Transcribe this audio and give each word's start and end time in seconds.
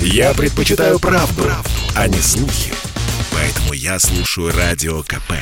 Я 0.00 0.34
предпочитаю 0.34 0.98
правду, 0.98 1.42
правду, 1.44 1.70
а 1.94 2.08
не 2.08 2.18
слухи. 2.18 2.72
Поэтому 3.32 3.72
я 3.72 3.98
слушаю 3.98 4.52
Радио 4.56 5.02
КП. 5.02 5.32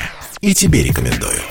И 0.41 0.53
тебе 0.53 0.83
рекомендую. 0.83 1.41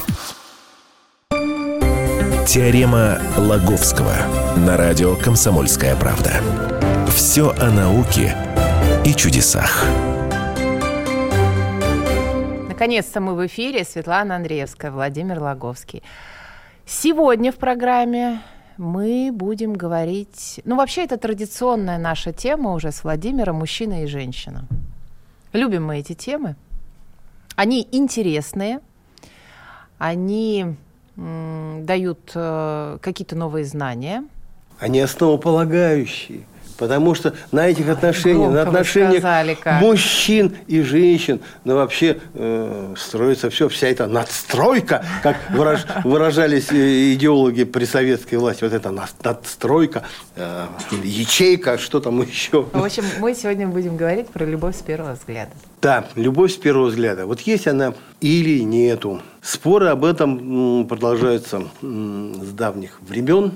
Теорема 2.46 3.20
Лаговского 3.36 4.14
на 4.56 4.76
радио 4.76 5.16
«Комсомольская 5.16 5.96
правда». 5.96 6.40
Все 7.08 7.50
о 7.50 7.70
науке 7.70 8.36
и 9.04 9.14
чудесах. 9.14 9.84
Наконец-то 12.68 13.20
мы 13.20 13.34
в 13.34 13.46
эфире. 13.46 13.84
Светлана 13.84 14.36
Андреевская, 14.36 14.90
Владимир 14.90 15.40
Лаговский. 15.40 16.02
Сегодня 16.86 17.50
в 17.50 17.56
программе 17.56 18.40
мы 18.76 19.30
будем 19.32 19.72
говорить... 19.74 20.60
Ну, 20.64 20.76
вообще, 20.76 21.04
это 21.04 21.16
традиционная 21.16 21.98
наша 21.98 22.32
тема 22.32 22.72
уже 22.72 22.90
с 22.92 23.04
Владимиром 23.04 23.56
«Мужчина 23.56 24.04
и 24.04 24.06
женщина». 24.06 24.66
Любим 25.52 25.86
мы 25.86 25.98
эти 25.98 26.14
темы. 26.14 26.56
Они 27.56 27.86
интересные, 27.92 28.80
они 29.98 30.76
дают 31.16 32.32
э, 32.34 32.98
какие-то 33.00 33.36
новые 33.36 33.64
знания. 33.64 34.24
Они 34.80 34.98
основополагающие. 34.98 36.42
Потому 36.76 37.14
что 37.14 37.34
на 37.52 37.68
этих 37.68 37.88
отношениях, 37.88 38.50
Громко 38.50 38.54
на 38.54 38.62
отношениях 38.62 39.18
сказали 39.20 39.54
как. 39.54 39.80
мужчин 39.80 40.56
и 40.66 40.82
женщин, 40.82 41.40
ну 41.64 41.76
вообще 41.76 42.18
э, 42.34 42.94
строится 42.96 43.48
все, 43.50 43.68
вся 43.68 43.88
эта 43.88 44.06
надстройка, 44.06 45.04
как 45.22 45.36
выраж- 45.50 45.86
выражались 46.04 46.70
э, 46.72 47.12
идеологи 47.14 47.64
при 47.64 47.84
советской 47.84 48.36
власти, 48.36 48.64
вот 48.64 48.72
эта 48.72 48.90
над- 48.90 49.14
надстройка, 49.22 50.02
э, 50.36 50.66
ячейка, 51.02 51.78
что 51.78 52.00
там 52.00 52.20
еще. 52.22 52.62
В 52.72 52.84
общем, 52.84 53.04
мы 53.20 53.34
сегодня 53.34 53.66
будем 53.68 53.96
говорить 53.96 54.28
про 54.28 54.44
любовь 54.44 54.76
с 54.76 54.82
первого 54.82 55.12
взгляда. 55.14 55.52
Да, 55.80 56.06
любовь 56.16 56.52
с 56.52 56.56
первого 56.56 56.86
взгляда. 56.86 57.26
Вот 57.26 57.40
есть 57.42 57.66
она 57.66 57.94
или 58.20 58.60
нету. 58.60 59.20
Споры 59.44 59.88
об 59.88 60.06
этом 60.06 60.86
продолжаются 60.88 61.64
с 61.82 62.52
давних 62.52 62.98
времен. 63.02 63.52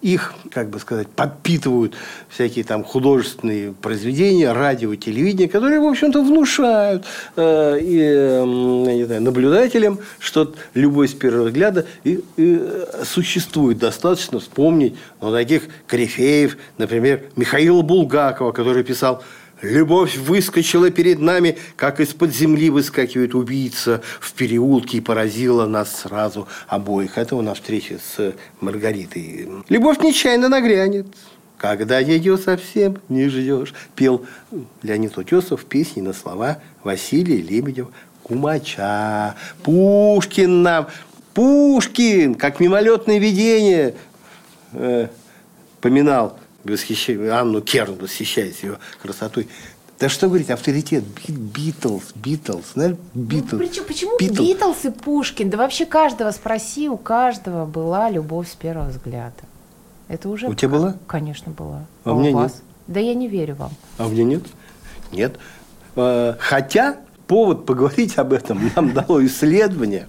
Их, 0.00 0.34
как 0.52 0.70
бы 0.70 0.78
сказать, 0.78 1.08
подпитывают 1.08 1.94
всякие 2.28 2.64
там 2.64 2.84
художественные 2.84 3.72
произведения, 3.72 4.52
радио, 4.52 4.94
телевидение, 4.94 5.48
которые, 5.48 5.80
в 5.80 5.84
общем-то, 5.84 6.22
внушают 6.22 7.04
э, 7.34 7.78
и, 7.80 7.96
я 7.96 8.94
не 8.94 9.04
знаю, 9.04 9.22
наблюдателям, 9.22 9.98
что 10.20 10.54
любовь 10.74 11.10
с 11.10 11.14
первого 11.14 11.48
взгляда 11.48 11.86
и, 12.04 12.20
и, 12.36 12.58
э, 12.60 13.02
существует. 13.04 13.78
Достаточно 13.78 14.38
вспомнить 14.38 14.94
ну, 15.20 15.32
таких 15.32 15.64
корифеев, 15.88 16.56
например, 16.78 17.24
Михаила 17.34 17.82
Булгакова, 17.82 18.52
который 18.52 18.84
писал 18.84 19.24
Любовь 19.62 20.16
выскочила 20.16 20.90
перед 20.90 21.20
нами, 21.20 21.56
как 21.76 22.00
из-под 22.00 22.34
земли 22.34 22.68
выскакивает 22.68 23.34
убийца 23.34 24.02
в 24.20 24.32
переулке 24.32 24.98
и 24.98 25.00
поразила 25.00 25.66
нас 25.66 26.00
сразу 26.00 26.48
обоих. 26.66 27.16
Это 27.16 27.36
у 27.36 27.42
нас 27.42 27.58
встреча 27.58 27.98
с 27.98 28.34
Маргаритой. 28.60 29.48
Любовь 29.68 30.00
нечаянно 30.00 30.48
нагрянет, 30.48 31.06
когда 31.58 32.00
ее 32.00 32.38
совсем 32.38 32.98
не 33.08 33.28
ждешь. 33.28 33.72
Пел 33.94 34.26
Леонид 34.82 35.16
Утесов 35.16 35.64
песни 35.64 36.00
на 36.00 36.12
слова 36.12 36.58
Василия 36.82 37.40
Лебедев 37.40 37.86
Кумача. 38.24 39.36
Пушкин 39.62 40.62
нам, 40.62 40.88
Пушкин, 41.34 42.34
как 42.34 42.58
мимолетное 42.58 43.18
видение, 43.18 43.94
э, 44.72 45.06
поминал 45.80 46.36
восхищая, 46.64 47.38
Анну 47.40 47.60
Керн, 47.60 47.96
восхищаясь 47.96 48.62
ее 48.62 48.78
красотой. 49.00 49.48
Да 49.98 50.08
что 50.08 50.26
говорить, 50.26 50.50
авторитет 50.50 51.04
Би- 51.04 51.32
Битлз, 51.32 52.12
Битлз, 52.16 52.72
знаешь, 52.74 52.96
Битлз. 53.14 53.58
Причем, 53.58 53.84
почему 53.86 54.16
Битлз. 54.18 54.40
Битлз 54.40 54.84
и 54.86 54.90
Пушкин? 54.90 55.48
Да 55.48 55.58
вообще 55.58 55.86
каждого 55.86 56.30
спроси, 56.32 56.88
у 56.88 56.96
каждого 56.96 57.66
была 57.66 58.10
любовь 58.10 58.50
с 58.50 58.54
первого 58.56 58.88
взгляда. 58.88 59.34
Это 60.08 60.28
уже... 60.28 60.48
У 60.48 60.54
тебя 60.54 60.70
была? 60.70 60.96
Конечно, 61.06 61.52
была. 61.52 61.84
А 62.04 62.12
у 62.14 62.20
меня 62.20 62.32
вас? 62.32 62.52
нет. 62.54 62.62
Да 62.88 63.00
я 63.00 63.14
не 63.14 63.28
верю 63.28 63.54
вам. 63.54 63.70
А 63.98 64.06
у 64.06 64.10
меня 64.10 64.24
нет? 64.24 64.42
Нет. 65.12 65.38
Э, 65.94 66.34
Хотя 66.40 66.96
повод 67.28 67.64
поговорить 67.64 68.18
об 68.18 68.32
этом 68.32 68.72
нам 68.76 68.92
дало 68.92 69.24
исследование, 69.24 70.08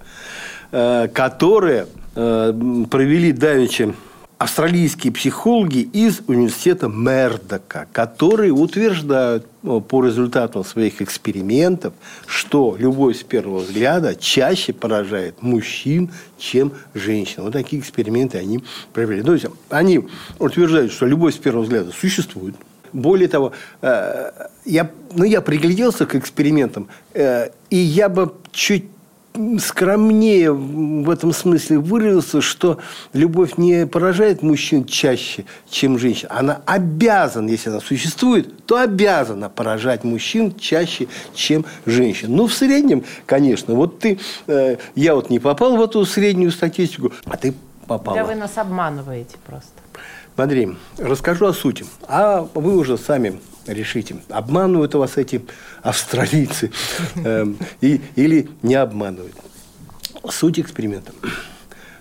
э, 0.72 1.06
которое 1.08 1.86
э, 2.16 2.84
провели 2.90 3.30
давеча 3.32 3.94
австралийские 4.44 5.10
психологи 5.10 5.78
из 5.78 6.20
университета 6.26 6.86
Мердока, 6.86 7.88
которые 7.92 8.52
утверждают 8.52 9.46
э, 9.62 9.80
по 9.88 10.04
результатам 10.04 10.64
своих 10.64 11.00
экспериментов, 11.00 11.94
что 12.26 12.76
любовь 12.78 13.18
с 13.18 13.22
первого 13.22 13.60
взгляда 13.60 14.14
чаще 14.14 14.74
поражает 14.74 15.40
мужчин, 15.40 16.10
чем 16.36 16.72
женщин. 16.92 17.42
Вот 17.42 17.54
такие 17.54 17.80
эксперименты 17.80 18.36
они 18.36 18.62
провели. 18.92 19.22
То 19.22 19.32
есть 19.32 19.46
они 19.70 20.02
утверждают, 20.38 20.92
что 20.92 21.06
любовь 21.06 21.34
с 21.34 21.38
первого 21.38 21.62
взгляда 21.62 21.90
существует. 21.92 22.54
Более 22.92 23.28
того, 23.28 23.52
э, 23.80 24.30
я, 24.66 24.90
ну, 25.14 25.24
я 25.24 25.40
пригляделся 25.40 26.04
к 26.04 26.16
экспериментам, 26.16 26.88
э, 27.14 27.48
и 27.70 27.76
я 27.78 28.10
бы 28.10 28.34
чуть 28.52 28.84
скромнее 29.58 30.52
в 30.52 31.10
этом 31.10 31.32
смысле 31.32 31.78
выразился, 31.78 32.40
что 32.40 32.78
любовь 33.12 33.56
не 33.56 33.86
поражает 33.86 34.42
мужчин 34.42 34.84
чаще, 34.84 35.44
чем 35.68 35.98
женщин. 35.98 36.28
Она 36.30 36.60
обязана, 36.66 37.48
если 37.48 37.70
она 37.70 37.80
существует, 37.80 38.64
то 38.66 38.78
обязана 38.78 39.48
поражать 39.48 40.04
мужчин 40.04 40.54
чаще, 40.54 41.08
чем 41.34 41.64
женщин. 41.84 42.34
Ну, 42.34 42.46
в 42.46 42.54
среднем, 42.54 43.04
конечно. 43.26 43.74
Вот 43.74 43.98
ты, 43.98 44.20
э, 44.46 44.76
я 44.94 45.14
вот 45.16 45.30
не 45.30 45.40
попал 45.40 45.76
в 45.76 45.82
эту 45.82 46.04
среднюю 46.04 46.52
статистику, 46.52 47.12
а 47.24 47.36
ты 47.36 47.54
попала. 47.88 48.16
Да 48.16 48.24
вы 48.24 48.36
нас 48.36 48.56
обманываете 48.56 49.36
просто. 49.44 49.72
Смотри, 50.36 50.76
расскажу 50.98 51.46
о 51.46 51.52
сути. 51.52 51.84
А 52.06 52.46
вы 52.54 52.76
уже 52.76 52.98
сами 52.98 53.40
решите, 53.66 54.16
обманывают 54.28 54.94
вас 54.94 55.16
эти 55.16 55.42
австралийцы 55.82 56.70
эм, 57.16 57.56
и- 57.80 58.00
или 58.16 58.48
не 58.62 58.74
обманывают. 58.74 59.34
Суть 60.30 60.58
эксперимента. 60.58 61.12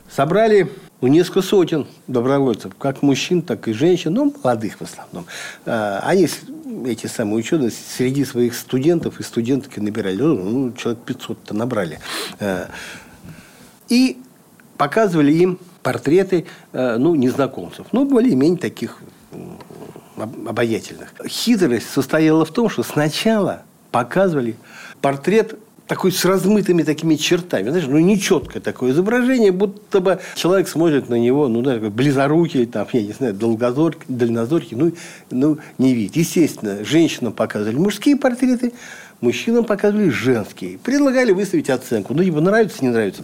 Собрали 0.09 0.69
ну, 1.01 1.07
несколько 1.09 1.41
сотен 1.41 1.85
добровольцев, 2.07 2.73
как 2.77 3.01
мужчин, 3.01 3.41
так 3.41 3.67
и 3.67 3.73
женщин, 3.73 4.13
ну, 4.13 4.33
молодых 4.43 4.77
в 4.77 4.81
основном. 4.83 5.25
А, 5.65 5.99
Они, 6.05 6.29
эти 6.85 7.07
самые 7.07 7.35
ученые, 7.37 7.71
среди 7.71 8.23
своих 8.23 8.55
студентов 8.55 9.19
и 9.19 9.23
студентки 9.23 9.79
набирали, 9.81 10.15
ну, 10.15 10.35
ну, 10.35 10.71
человек 10.73 11.01
500-то 11.05 11.53
набрали. 11.53 11.99
Э, 12.39 12.67
И 13.89 14.17
показывали 14.77 15.33
им 15.33 15.59
портреты, 15.81 16.45
э, 16.71 16.95
ну, 16.97 17.15
незнакомцев, 17.15 17.87
ну, 17.91 18.05
более-менее 18.05 18.57
таких 18.59 18.99
обаятельных. 20.23 21.13
Хитрость 21.27 21.89
состояла 21.89 22.45
в 22.45 22.51
том, 22.51 22.69
что 22.69 22.83
сначала 22.83 23.63
показывали 23.91 24.55
портрет 25.01 25.57
такой 25.87 26.11
с 26.11 26.23
размытыми 26.25 26.83
такими 26.83 27.15
чертами. 27.15 27.69
Знаешь, 27.69 27.87
ну, 27.87 27.99
нечеткое 27.99 28.61
такое 28.61 28.91
изображение, 28.91 29.51
будто 29.51 29.99
бы 29.99 30.19
человек 30.35 30.67
смотрит 30.67 31.09
на 31.09 31.15
него, 31.15 31.47
ну, 31.49 31.61
да, 31.61 31.75
близорукий, 31.77 32.65
там, 32.65 32.87
я 32.93 33.01
не 33.03 33.11
знаю, 33.11 33.33
долгозоркий, 33.33 34.05
дальнозоркий, 34.07 34.77
ну, 34.77 34.93
ну, 35.29 35.57
не 35.77 35.93
видит. 35.93 36.15
Естественно, 36.15 36.83
женщинам 36.85 37.33
показывали 37.33 37.75
мужские 37.75 38.15
портреты, 38.15 38.73
мужчинам 39.19 39.65
показывали 39.65 40.09
женские. 40.09 40.77
Предлагали 40.77 41.31
выставить 41.33 41.69
оценку. 41.69 42.13
Ну, 42.13 42.23
типа, 42.23 42.39
нравится, 42.39 42.77
не 42.81 42.89
нравится. 42.89 43.23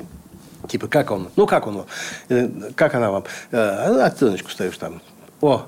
Типа, 0.67 0.87
как 0.87 1.11
он? 1.11 1.29
Ну, 1.37 1.47
как 1.47 1.65
он? 1.65 1.85
Э, 2.27 2.49
Как 2.75 2.93
она 2.93 3.09
вам? 3.09 3.23
Э, 3.51 4.01
Оценочку 4.03 4.51
ставишь 4.51 4.77
там. 4.77 5.01
О, 5.41 5.65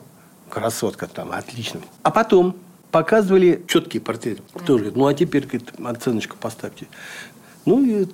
красотка 0.51 1.07
там, 1.07 1.31
отлично. 1.31 1.81
А 2.03 2.11
потом 2.11 2.55
показывали 2.91 3.63
четкие 3.67 4.01
портреты. 4.01 4.43
Тоже 4.65 4.83
говорит, 4.83 4.95
ну, 4.95 5.07
а 5.07 5.13
теперь 5.13 5.43
говорит, 5.43 5.71
оценочку 5.83 6.37
поставьте. 6.37 6.87
Ну, 7.65 7.83
и 7.83 8.07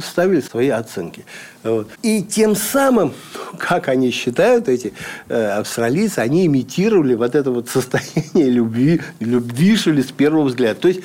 ставили 0.00 0.40
свои 0.40 0.68
оценки. 0.68 1.24
Вот. 1.62 1.88
И 2.02 2.22
тем 2.22 2.56
самым, 2.56 3.14
как 3.58 3.88
они 3.88 4.10
считают, 4.10 4.68
эти 4.68 4.92
э, 5.28 5.58
австралийцы, 5.58 6.18
они 6.18 6.46
имитировали 6.46 7.14
вот 7.14 7.34
это 7.34 7.50
вот 7.50 7.68
состояние 7.68 8.50
любви, 8.50 9.00
любви, 9.20 9.76
что 9.76 9.90
ли, 9.90 10.02
с 10.02 10.10
первого 10.10 10.44
взгляда. 10.44 10.80
То 10.80 10.88
есть, 10.88 11.00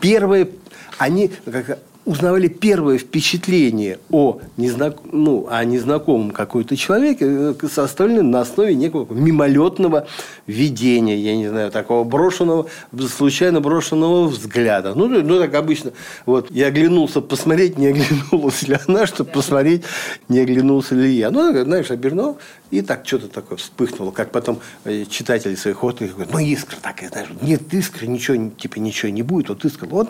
первые, 0.00 0.50
они 0.98 1.30
как 1.44 1.78
узнавали 2.06 2.46
первое 2.46 2.98
впечатление 2.98 3.98
о, 4.10 4.38
незнак... 4.56 4.98
ну, 5.12 5.48
о 5.50 5.64
незнакомом 5.64 6.30
какой-то 6.30 6.76
человеке, 6.76 7.26
э, 7.28 7.54
составленное 7.68 8.22
на 8.22 8.40
основе 8.40 8.74
некого 8.76 9.12
мимолетного 9.12 10.06
видения, 10.46 11.18
я 11.18 11.36
не 11.36 11.48
знаю, 11.48 11.72
такого 11.72 12.04
брошенного, 12.04 12.68
случайно 13.12 13.60
брошенного 13.60 14.28
взгляда. 14.28 14.94
Ну, 14.94 15.08
ну 15.08 15.40
так 15.40 15.54
обычно. 15.54 15.92
Вот, 16.26 16.50
я 16.52 16.68
оглянулся 16.68 17.20
посмотреть, 17.20 17.76
не 17.76 17.88
оглянулась 17.88 18.62
ли 18.62 18.78
она, 18.86 19.06
чтобы 19.06 19.30
посмотреть, 19.30 19.82
не 20.28 20.38
оглянулся 20.38 20.94
ли 20.94 21.10
я. 21.12 21.32
Ну, 21.32 21.52
знаешь, 21.64 21.90
обернул, 21.90 22.38
и 22.70 22.82
так 22.82 23.04
что-то 23.04 23.26
такое 23.26 23.58
вспыхнуло, 23.58 24.12
как 24.12 24.30
потом 24.30 24.60
э, 24.84 25.06
читатели 25.06 25.56
своих 25.56 25.82
откликов 25.82 26.14
говорят, 26.14 26.32
ну, 26.32 26.38
искра 26.38 26.76
такая, 26.80 27.08
знаешь, 27.10 27.30
нет 27.42 27.62
искры, 27.74 28.06
ничего, 28.06 28.50
типа, 28.56 28.78
ничего 28.78 29.10
не 29.10 29.22
будет, 29.22 29.48
вот 29.48 29.64
искра. 29.64 29.86
Вот 29.86 30.08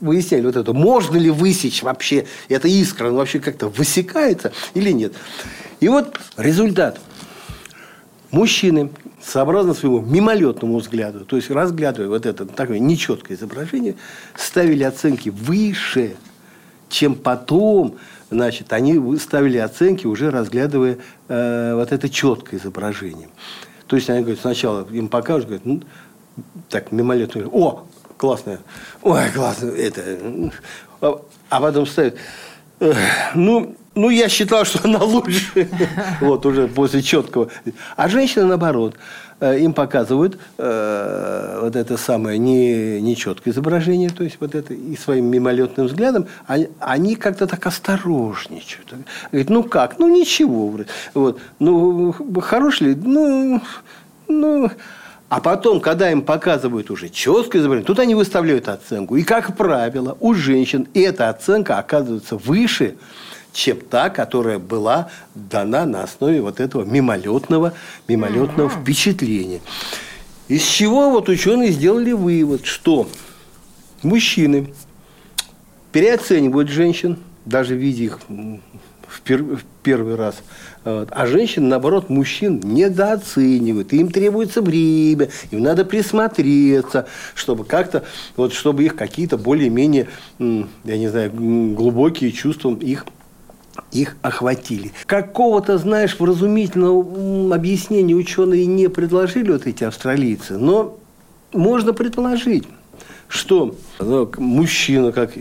выясняли 0.00 0.46
вот 0.46 0.56
это, 0.56 0.72
можно 0.72 1.16
ли 1.16 1.30
высечь 1.30 1.82
вообще 1.82 2.26
эта 2.48 2.68
искра, 2.68 3.08
она 3.08 3.16
вообще 3.16 3.40
как-то 3.40 3.68
высекается 3.68 4.52
или 4.74 4.90
нет. 4.90 5.12
И 5.80 5.88
вот 5.88 6.18
результат. 6.36 7.00
Мужчины, 8.30 8.90
сообразно 9.20 9.74
своему 9.74 10.00
мимолетному 10.00 10.78
взгляду, 10.78 11.24
то 11.24 11.34
есть 11.34 11.50
разглядывая 11.50 12.08
вот 12.08 12.26
это 12.26 12.46
такое 12.46 12.78
нечеткое 12.78 13.36
изображение, 13.36 13.96
ставили 14.36 14.84
оценки 14.84 15.30
выше, 15.30 16.16
чем 16.88 17.16
потом 17.16 17.98
значит, 18.30 18.72
они 18.72 19.16
ставили 19.18 19.58
оценки, 19.58 20.06
уже 20.06 20.30
разглядывая 20.30 20.98
э, 21.28 21.74
вот 21.74 21.92
это 21.92 22.08
четкое 22.08 22.60
изображение. 22.60 23.28
То 23.86 23.96
есть 23.96 24.08
они 24.08 24.20
говорят, 24.20 24.40
сначала 24.40 24.86
им 24.90 25.08
покажут, 25.08 25.46
говорят, 25.46 25.66
ну, 25.66 25.82
так, 26.68 26.92
мимолетно, 26.92 27.48
о, 27.48 27.86
классное, 28.20 28.58
ой, 29.00 29.30
классно, 29.34 29.70
это, 29.70 30.52
а, 31.00 31.22
а 31.48 31.60
потом 31.60 31.86
ставят, 31.86 32.16
ну, 33.34 33.74
ну, 33.94 34.10
я 34.10 34.28
считал, 34.28 34.64
что 34.64 34.80
она 34.84 35.02
лучше. 35.02 35.68
Вот 36.20 36.46
уже 36.46 36.68
после 36.68 37.02
четкого. 37.02 37.48
А 37.96 38.08
женщина, 38.08 38.46
наоборот, 38.46 38.94
э, 39.40 39.58
им 39.58 39.72
показывают 39.72 40.38
э, 40.58 41.58
вот 41.62 41.76
это 41.76 41.96
самое 41.96 42.38
не, 42.38 43.00
нечеткое 43.00 43.52
изображение, 43.52 44.10
то 44.10 44.22
есть 44.22 44.36
вот 44.38 44.54
это 44.54 44.74
и 44.74 44.96
своим 44.96 45.26
мимолетным 45.26 45.86
взглядом, 45.86 46.28
они, 46.46 46.68
они 46.78 47.16
как-то 47.16 47.46
так 47.46 47.66
осторожничают. 47.66 48.94
Говорит, 49.32 49.50
ну 49.50 49.64
как? 49.64 49.98
Ну 49.98 50.08
ничего. 50.08 50.78
Вот. 51.14 51.40
Ну, 51.58 52.14
хорош 52.40 52.80
ли? 52.80 52.94
Ну, 52.94 53.60
ну, 54.28 54.70
а 55.30 55.40
потом, 55.40 55.80
когда 55.80 56.10
им 56.10 56.22
показывают 56.22 56.90
уже 56.90 57.08
четкое 57.08 57.62
изображение, 57.62 57.86
тут 57.86 58.00
они 58.00 58.16
выставляют 58.16 58.68
оценку. 58.68 59.16
И, 59.16 59.22
как 59.22 59.56
правило, 59.56 60.16
у 60.18 60.34
женщин 60.34 60.88
эта 60.92 61.28
оценка 61.28 61.78
оказывается 61.78 62.36
выше, 62.36 62.96
чем 63.52 63.78
та, 63.80 64.10
которая 64.10 64.58
была 64.58 65.08
дана 65.36 65.86
на 65.86 66.02
основе 66.02 66.42
вот 66.42 66.58
этого 66.58 66.84
мимолетного, 66.84 67.74
мимолетного 68.08 68.68
mm-hmm. 68.68 68.82
впечатления. 68.82 69.60
Из 70.48 70.64
чего 70.64 71.10
вот 71.10 71.28
ученые 71.28 71.70
сделали 71.70 72.10
вывод, 72.10 72.66
что 72.66 73.08
мужчины 74.02 74.74
переоценивают 75.92 76.68
женщин, 76.68 77.18
даже 77.44 77.76
видя 77.76 78.02
их 78.02 78.18
в, 79.10 79.20
пер, 79.22 79.42
в 79.42 79.62
первый 79.82 80.14
раз. 80.14 80.36
Вот. 80.84 81.08
А 81.10 81.26
женщины, 81.26 81.66
наоборот, 81.66 82.08
мужчин 82.08 82.60
недооценивают. 82.62 83.92
Им 83.92 84.10
требуется 84.10 84.62
время, 84.62 85.28
им 85.50 85.62
надо 85.62 85.84
присмотреться, 85.84 87.06
чтобы 87.34 87.64
как-то, 87.64 88.04
вот, 88.36 88.52
чтобы 88.52 88.84
их 88.84 88.96
какие-то 88.96 89.36
более-менее, 89.36 90.08
я 90.38 90.98
не 90.98 91.08
знаю, 91.08 91.32
глубокие 91.32 92.32
чувства 92.32 92.76
их 92.76 93.04
их 93.92 94.16
охватили. 94.20 94.92
Какого-то, 95.06 95.78
знаешь, 95.78 96.18
вразумительного 96.18 97.54
объяснения 97.54 98.14
ученые 98.14 98.66
не 98.66 98.88
предложили, 98.88 99.52
вот 99.52 99.66
эти 99.66 99.84
австралийцы, 99.84 100.58
но 100.58 100.98
можно 101.52 101.92
предположить, 101.92 102.64
что 103.28 103.74
ну, 103.98 104.30
мужчина 104.38 105.12
как 105.12 105.32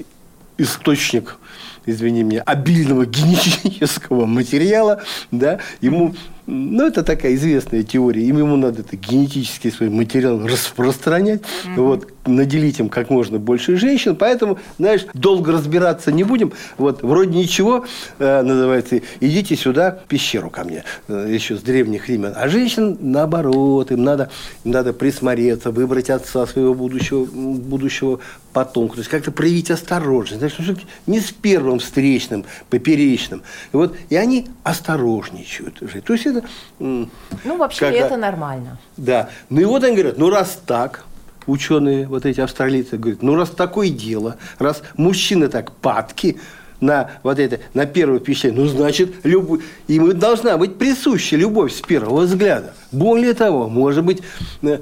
источник 0.57 1.37
извини 1.85 2.23
меня, 2.23 2.41
обильного 2.41 3.05
генетического 3.07 4.25
материала, 4.25 5.01
да, 5.31 5.59
ему 5.81 6.15
ну, 6.49 6.87
это 6.87 7.03
такая 7.03 7.35
известная 7.35 7.83
теория. 7.83 8.23
Им 8.23 8.39
ему 8.39 8.55
надо 8.55 8.81
это 8.81 8.95
генетический 8.95 9.71
свой 9.71 9.89
материал 9.89 10.45
распространять, 10.45 11.41
mm-hmm. 11.41 11.75
вот, 11.75 12.07
наделить 12.25 12.79
им 12.79 12.89
как 12.89 13.09
можно 13.09 13.39
больше 13.39 13.77
женщин. 13.77 14.15
Поэтому, 14.15 14.59
знаешь, 14.77 15.05
долго 15.13 15.51
разбираться 15.51 16.11
не 16.11 16.23
будем. 16.23 16.53
Вот, 16.77 17.03
вроде 17.03 17.37
ничего, 17.37 17.85
э, 18.17 18.41
называется, 18.41 19.01
идите 19.19 19.55
сюда, 19.55 19.99
в 20.03 20.07
пещеру 20.07 20.49
ко 20.49 20.63
мне, 20.63 20.83
э, 21.07 21.27
еще 21.29 21.55
с 21.55 21.61
древних 21.61 22.07
времен. 22.07 22.33
А 22.35 22.47
женщин, 22.47 22.97
наоборот, 22.99 23.91
им 23.91 24.03
надо, 24.03 24.29
им 24.63 24.71
надо 24.71 24.93
присмотреться, 24.93 25.71
выбрать 25.71 26.09
отца 26.09 26.45
своего 26.47 26.73
будущего, 26.73 27.25
будущего 27.25 28.19
потомка. 28.53 28.95
То 28.95 28.99
есть, 29.01 29.11
как-то 29.11 29.31
проявить 29.31 29.69
осторожность. 29.71 30.39
Знаешь, 30.39 30.55
ну, 30.59 30.75
не 31.07 31.19
с 31.19 31.31
первым 31.31 31.79
встречным, 31.79 32.45
поперечным. 32.69 33.43
И, 33.73 33.77
вот, 33.77 33.95
и 34.09 34.15
они 34.15 34.47
осторожничают. 34.63 35.79
То 35.79 36.13
есть, 36.13 36.25
это 36.25 36.38
ну, 36.79 37.57
вообще 37.57 37.79
как, 37.79 37.93
это 37.93 38.17
нормально. 38.17 38.77
Да. 38.97 39.29
Ну 39.49 39.61
и 39.61 39.65
вот 39.65 39.83
они 39.83 39.95
говорят, 39.95 40.17
ну 40.17 40.29
раз 40.29 40.61
так, 40.65 41.05
ученые, 41.45 42.07
вот 42.07 42.25
эти 42.25 42.41
австралийцы 42.41 42.97
говорят, 42.97 43.21
ну 43.21 43.35
раз 43.35 43.49
такое 43.49 43.89
дело, 43.89 44.37
раз 44.57 44.81
мужчины 44.97 45.47
так 45.47 45.71
падки 45.71 46.37
на 46.79 47.11
вот 47.23 47.39
это, 47.39 47.59
на 47.73 47.85
первое 47.85 48.19
впечатление, 48.19 48.61
ну 48.61 48.67
значит, 48.67 49.13
любовь, 49.23 49.61
им 49.87 50.17
должна 50.17 50.57
быть 50.57 50.77
присуща 50.77 51.35
любовь 51.35 51.73
с 51.73 51.81
первого 51.81 52.21
взгляда. 52.21 52.73
Более 52.91 53.33
того, 53.33 53.67
может 53.67 54.05
быть, 54.05 54.21
э, 54.61 54.79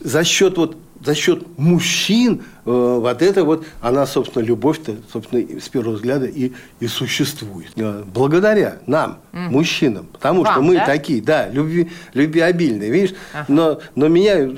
за 0.00 0.24
счет 0.24 0.56
вот 0.56 0.76
за 1.00 1.14
счет 1.14 1.46
мужчин 1.58 2.42
э, 2.64 2.70
вот 2.70 3.22
это 3.22 3.44
вот, 3.44 3.66
она, 3.80 4.06
собственно, 4.06 4.42
любовь-то, 4.42 4.96
собственно, 5.12 5.60
с 5.60 5.68
первого 5.68 5.94
взгляда 5.94 6.26
и, 6.26 6.52
и 6.78 6.86
существует. 6.86 7.70
Э, 7.76 8.04
благодаря 8.06 8.78
нам, 8.86 9.18
mm. 9.32 9.50
мужчинам. 9.50 10.06
Потому 10.12 10.42
Вам, 10.42 10.52
что 10.52 10.62
мы 10.62 10.74
да? 10.76 10.86
такие, 10.86 11.22
да, 11.22 11.48
люби, 11.48 11.90
любвеобильные, 12.14 12.90
видишь? 12.90 13.14
Ага. 13.32 13.46
Но, 13.48 13.80
но 13.94 14.08
меня, 14.08 14.50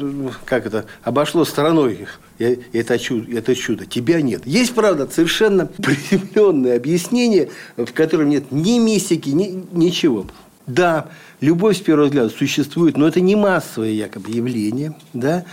как 0.44 0.67
это, 0.67 0.87
обошло 1.03 1.44
стороной 1.44 2.06
я, 2.39 2.56
это, 2.73 2.99
чудо, 2.99 3.39
это 3.39 3.55
чудо. 3.55 3.87
Тебя 3.87 4.21
нет. 4.21 4.47
Есть, 4.47 4.75
правда, 4.75 5.09
совершенно 5.09 5.67
приземленное 5.67 6.77
объяснение, 6.77 7.50
в 7.77 7.93
котором 7.93 8.31
нет 8.31 8.50
ни 8.50 8.79
мистики, 8.79 9.31
ни, 9.31 9.65
ничего. 9.73 10.27
Да, 10.67 11.09
любовь 11.41 11.79
с 11.79 11.81
первого 11.81 12.06
взгляда 12.06 12.31
существует, 12.31 12.97
но 12.97 13.06
это 13.06 13.21
не 13.21 13.37
массовое 13.37 13.91
якобы 13.91 14.31
явление, 14.31 14.94
да, 15.12 15.44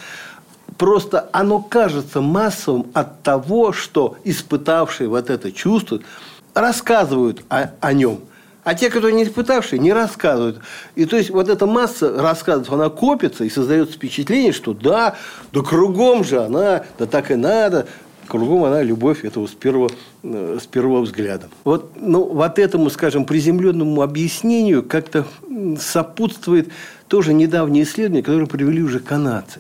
Просто 0.80 1.28
оно 1.34 1.60
кажется 1.60 2.22
массовым 2.22 2.88
от 2.94 3.22
того, 3.22 3.74
что 3.74 4.16
испытавшие 4.24 5.10
вот 5.10 5.30
это 5.30 5.52
чувство 5.52 6.00
рассказывают 6.54 7.44
о, 7.50 7.72
о 7.81 7.92
нем. 7.92 8.22
А 8.64 8.76
те, 8.76 8.90
которые 8.90 9.14
не 9.14 9.26
испытавшие, 9.26 9.78
не 9.78 9.92
рассказывают. 9.92 10.62
И 10.96 11.04
то 11.04 11.18
есть 11.18 11.31
вот 11.31 11.50
эта 11.50 11.66
масса 11.66 12.22
рассказов, 12.22 12.72
она 12.72 12.88
копится 12.90 13.44
и 13.44 13.50
создается 13.50 13.96
впечатление, 13.96 14.54
что 14.54 14.74
да, 14.74 15.18
да 15.52 15.62
кругом 15.62 16.24
же 16.24 16.42
она, 16.42 16.83
да 16.98 17.06
так 17.06 17.30
и 17.30 17.36
надо, 17.36 17.86
кругом 18.30 18.64
она 18.64 18.81
любовь 18.81 19.26
этого 19.26 19.48
с 19.48 19.52
первого, 19.52 19.92
э, 20.24 20.59
с 20.62 20.66
первого 20.66 21.02
взгляда. 21.02 21.50
Вот, 21.66 21.92
ну, 21.98 22.24
вот 22.24 22.57
этому, 22.57 22.90
скажем, 22.90 23.26
приземленному 23.26 24.02
объяснению 24.02 24.83
как-то 24.83 25.26
сопутствует 25.78 26.69
тоже 27.09 27.33
недавнее 27.33 27.83
исследование, 27.83 28.24
которое 28.24 28.45
провели 28.45 28.81
уже 28.81 29.00
канадцы. 29.00 29.59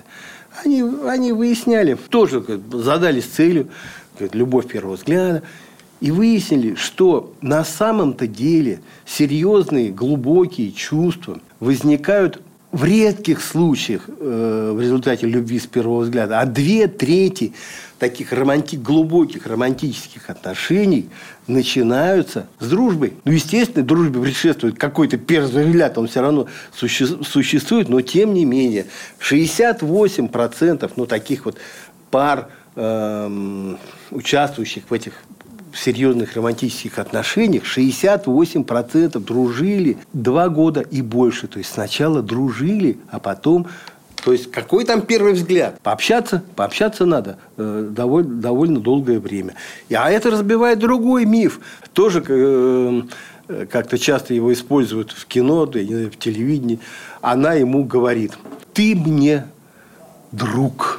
Они, 0.63 0.83
они 1.07 1.31
выясняли, 1.31 1.97
тоже 2.09 2.43
задались 2.71 3.25
целью, 3.25 3.69
любовь 4.33 4.67
первого 4.67 4.95
взгляда, 4.95 5.43
и 6.01 6.11
выяснили, 6.11 6.75
что 6.75 7.33
на 7.41 7.63
самом-то 7.63 8.27
деле 8.27 8.81
серьезные, 9.05 9.91
глубокие 9.91 10.71
чувства 10.71 11.39
возникают 11.59 12.41
в 12.71 12.83
редких 12.83 13.41
случаях 13.41 14.03
э, 14.07 14.71
в 14.75 14.79
результате 14.79 15.25
любви 15.25 15.59
с 15.59 15.65
первого 15.65 16.01
взгляда, 16.01 16.39
а 16.39 16.45
две 16.45 16.87
трети 16.87 17.53
таких 17.97 18.31
романти... 18.31 18.75
глубоких 18.75 19.47
романтических 19.47 20.29
отношений 20.29 21.09
начинаются 21.47 22.47
с 22.59 22.69
дружбой. 22.69 23.13
Ну, 23.25 23.31
естественно, 23.31 23.83
дружбе 23.83 24.21
предшествует 24.21 24.77
какой-то 24.77 25.17
первый 25.17 25.65
взгляд, 25.65 25.97
он 25.97 26.07
все 26.07 26.21
равно 26.21 26.45
суще... 26.75 27.07
существует, 27.07 27.89
но 27.89 28.01
тем 28.01 28.35
не 28.35 28.45
менее 28.45 28.85
68% 29.19 30.91
ну, 30.95 31.05
таких 31.07 31.45
вот 31.45 31.57
пар, 32.11 32.49
э, 32.75 33.75
участвующих 34.11 34.83
в 34.89 34.93
этих 34.93 35.13
серьезных 35.73 36.35
романтических 36.35 36.99
отношениях 36.99 37.63
68% 37.63 39.19
дружили 39.19 39.97
два 40.13 40.49
года 40.49 40.81
и 40.81 41.01
больше. 41.01 41.47
То 41.47 41.59
есть 41.59 41.71
сначала 41.71 42.21
дружили, 42.21 42.97
а 43.09 43.19
потом 43.19 43.67
То 44.23 44.33
есть, 44.33 44.51
какой 44.51 44.83
там 44.83 45.01
первый 45.01 45.33
взгляд? 45.33 45.79
Пообщаться, 45.81 46.43
пообщаться 46.55 47.05
надо 47.05 47.37
э, 47.57 47.87
довольно, 47.91 48.35
довольно 48.41 48.79
долгое 48.79 49.19
время. 49.19 49.53
И, 49.87 49.95
а 49.95 50.09
это 50.09 50.29
разбивает 50.29 50.79
другой 50.79 51.25
миф. 51.25 51.61
Тоже 51.93 52.23
э, 52.27 53.01
как-то 53.71 53.97
часто 53.97 54.33
его 54.33 54.51
используют 54.53 55.11
в 55.11 55.25
кино, 55.25 55.65
да, 55.65 55.79
в 55.79 56.17
телевидении. 56.17 56.79
Она 57.21 57.53
ему 57.53 57.83
говорит, 57.83 58.33
ты 58.73 58.95
мне 58.95 59.45
друг. 60.31 60.98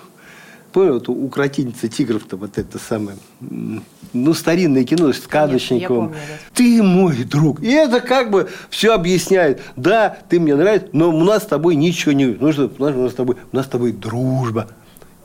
Понял, 0.73 0.95
вот 0.95 1.09
укротительница 1.09 1.89
тигров-то 1.89 2.37
вот 2.37 2.57
это 2.57 2.79
самое, 2.79 3.17
ну, 3.41 4.35
старинное 4.35 4.85
кино 4.85 5.13
с 5.13 5.19
сказочником. 5.19 6.15
Ты 6.55 6.81
мой 6.83 7.25
друг. 7.25 7.61
И 7.61 7.71
это 7.71 8.01
как 8.01 8.31
бы 8.31 8.49
все 8.69 8.95
объясняет. 8.95 9.61
Да, 9.75 10.17
ты 10.29 10.39
мне 10.39 10.55
нравишься, 10.55 10.89
но 10.93 11.11
у 11.11 11.25
нас 11.25 11.43
с 11.43 11.47
тобой 11.47 11.75
ничего 11.75 12.13
не... 12.13 12.27
Ну, 12.27 12.53
что, 12.53 12.71
у 12.79 12.85
нас 12.85 13.13
с 13.13 13.15
тобой, 13.15 13.37
у 13.53 13.57
нас 13.57 13.67
с 13.67 13.69
тобой 13.69 13.93
дружба. 13.93 14.69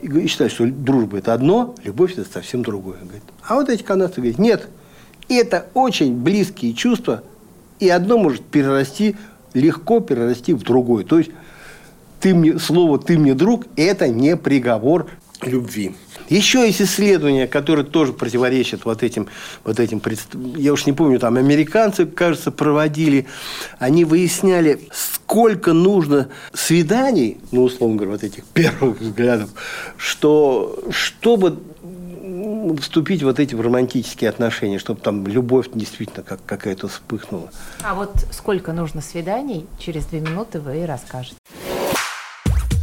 И 0.02 0.26
считает, 0.26 0.50
что 0.50 0.66
дружба– 0.66 1.18
это 1.18 1.32
одно, 1.32 1.74
любовь– 1.84 2.12
это 2.18 2.28
совсем 2.30 2.62
другое. 2.62 2.98
Говорит. 3.00 3.22
А 3.42 3.54
вот 3.54 3.68
эти 3.68 3.82
канадцы 3.82 4.16
говорят, 4.16 4.38
нет, 4.38 4.68
это 5.28 5.66
очень 5.74 6.16
близкие 6.16 6.74
чувства, 6.74 7.22
и 7.78 7.88
одно 7.88 8.18
может 8.18 8.42
перерасти, 8.42 9.16
легко 9.54 10.00
перерасти 10.00 10.54
в 10.54 10.62
другое. 10.62 11.04
То 11.04 11.18
есть, 11.18 11.30
ты 12.20 12.34
мне, 12.34 12.58
слово 12.58 12.98
«ты 12.98 13.18
мне 13.18 13.34
друг»– 13.34 13.66
это 13.76 14.08
не 14.08 14.36
приговор 14.36 15.06
любви. 15.42 15.94
Еще 16.28 16.66
есть 16.66 16.82
исследования, 16.82 17.46
которые 17.46 17.84
тоже 17.84 18.12
противоречат 18.12 18.84
вот 18.84 19.02
этим, 19.02 19.28
вот 19.64 19.78
этим, 19.78 20.02
я 20.56 20.72
уж 20.72 20.86
не 20.86 20.92
помню, 20.92 21.18
там 21.18 21.36
американцы, 21.36 22.06
кажется, 22.06 22.50
проводили, 22.50 23.26
они 23.78 24.04
выясняли, 24.04 24.80
сколько 24.92 25.72
нужно 25.72 26.28
свиданий, 26.52 27.38
ну, 27.52 27.64
условно 27.64 27.96
говоря, 27.96 28.12
вот 28.12 28.24
этих 28.24 28.44
первых 28.44 29.00
взглядов, 29.00 29.50
что, 29.96 30.78
чтобы 30.90 31.58
вступить 32.80 33.22
вот 33.22 33.38
эти 33.38 33.54
романтические 33.54 34.30
отношения, 34.30 34.78
чтобы 34.78 35.00
там 35.00 35.26
любовь 35.26 35.68
действительно 35.72 36.22
как, 36.22 36.40
какая-то 36.44 36.88
вспыхнула. 36.88 37.50
А 37.82 37.94
вот 37.94 38.10
сколько 38.32 38.72
нужно 38.72 39.00
свиданий, 39.00 39.66
через 39.78 40.06
две 40.06 40.20
минуты 40.20 40.60
вы 40.60 40.80
и 40.80 40.84
расскажете. 40.84 41.36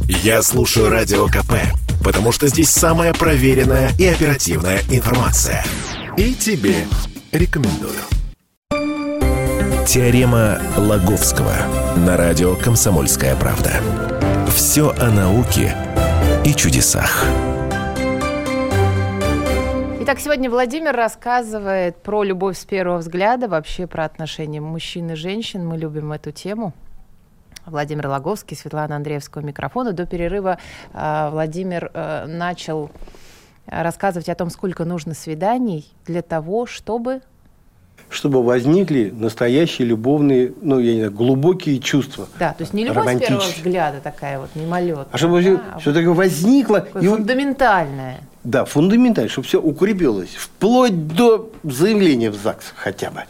Я 0.06 0.42
слушаю 0.42 0.90
Радио 0.90 1.26
КП, 1.28 1.54
потому 2.04 2.30
что 2.30 2.46
здесь 2.46 2.68
самая 2.68 3.14
проверенная 3.14 3.90
и 3.98 4.04
оперативная 4.04 4.80
информация. 4.90 5.64
И 6.18 6.34
тебе 6.34 6.84
рекомендую. 7.32 7.94
Теорема 9.86 10.58
Лаговского 10.76 11.54
на 11.96 12.18
радио 12.18 12.54
«Комсомольская 12.54 13.34
правда». 13.36 13.70
Все 14.54 14.90
о 14.90 15.10
науке 15.10 15.74
и 16.44 16.54
чудесах. 16.54 17.24
Итак, 20.00 20.20
сегодня 20.20 20.50
Владимир 20.50 20.94
рассказывает 20.94 22.02
про 22.02 22.24
любовь 22.24 22.58
с 22.58 22.66
первого 22.66 22.98
взгляда, 22.98 23.48
вообще 23.48 23.86
про 23.86 24.04
отношения 24.04 24.60
мужчин 24.60 25.12
и 25.12 25.14
женщин. 25.14 25.66
Мы 25.66 25.78
любим 25.78 26.12
эту 26.12 26.30
тему. 26.30 26.74
Владимир 27.66 28.08
Логовский, 28.08 28.56
Светлана 28.56 28.96
Андреевского 28.96 29.42
микрофона. 29.42 29.92
До 29.92 30.06
перерыва 30.06 30.58
э, 30.92 31.28
Владимир 31.30 31.90
э, 31.92 32.26
начал 32.26 32.90
рассказывать 33.66 34.28
о 34.28 34.34
том, 34.34 34.50
сколько 34.50 34.84
нужно 34.84 35.14
свиданий 35.14 35.90
для 36.06 36.22
того, 36.22 36.66
чтобы 36.66 37.22
чтобы 38.10 38.44
возникли 38.44 39.12
настоящие 39.16 39.88
любовные, 39.88 40.52
ну, 40.62 40.78
я 40.78 40.92
не 40.92 40.98
знаю, 40.98 41.12
глубокие 41.12 41.78
чувства. 41.80 42.28
Да, 42.38 42.52
то 42.52 42.62
есть 42.62 42.72
не 42.72 42.84
любовь 42.84 43.16
с 43.16 43.18
первого 43.18 43.42
взгляда 43.42 44.00
такая 44.00 44.38
вот 44.38 44.50
мимолетная. 44.54 45.06
А 45.10 45.18
чтобы 45.18 45.42
да, 45.42 45.78
все 45.80 45.92
такое 45.92 46.12
возникло. 46.12 46.86
И 47.00 47.06
фундаментальное. 47.06 48.20
Да, 48.44 48.66
фундаментальное, 48.66 49.30
чтобы 49.30 49.46
все 49.46 49.60
укрепилось. 49.60 50.34
Вплоть 50.34 51.08
до 51.08 51.50
заявления 51.64 52.30
в 52.30 52.36
ЗАГС 52.36 52.74
хотя 52.76 53.10
бы. 53.10 53.24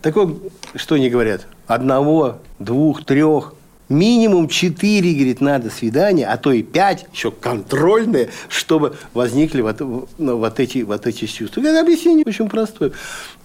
Такое, 0.00 0.34
что 0.74 0.96
они 0.96 1.10
говорят, 1.10 1.46
одного, 1.66 2.38
двух, 2.58 3.04
трех 3.04 3.54
Минимум 3.88 4.48
4, 4.48 5.14
говорит, 5.14 5.40
надо 5.42 5.68
свидания, 5.68 6.26
а 6.26 6.38
то 6.38 6.52
и 6.52 6.62
5, 6.62 7.06
еще 7.12 7.30
контрольные, 7.30 8.30
чтобы 8.48 8.96
возникли 9.12 9.60
вот, 9.60 9.80
ну, 10.18 10.38
вот, 10.38 10.60
эти, 10.60 10.78
вот 10.78 11.06
эти 11.06 11.26
чувства. 11.26 11.60
Это 11.60 11.80
объяснение 11.80 12.24
очень 12.26 12.48
простое. 12.48 12.92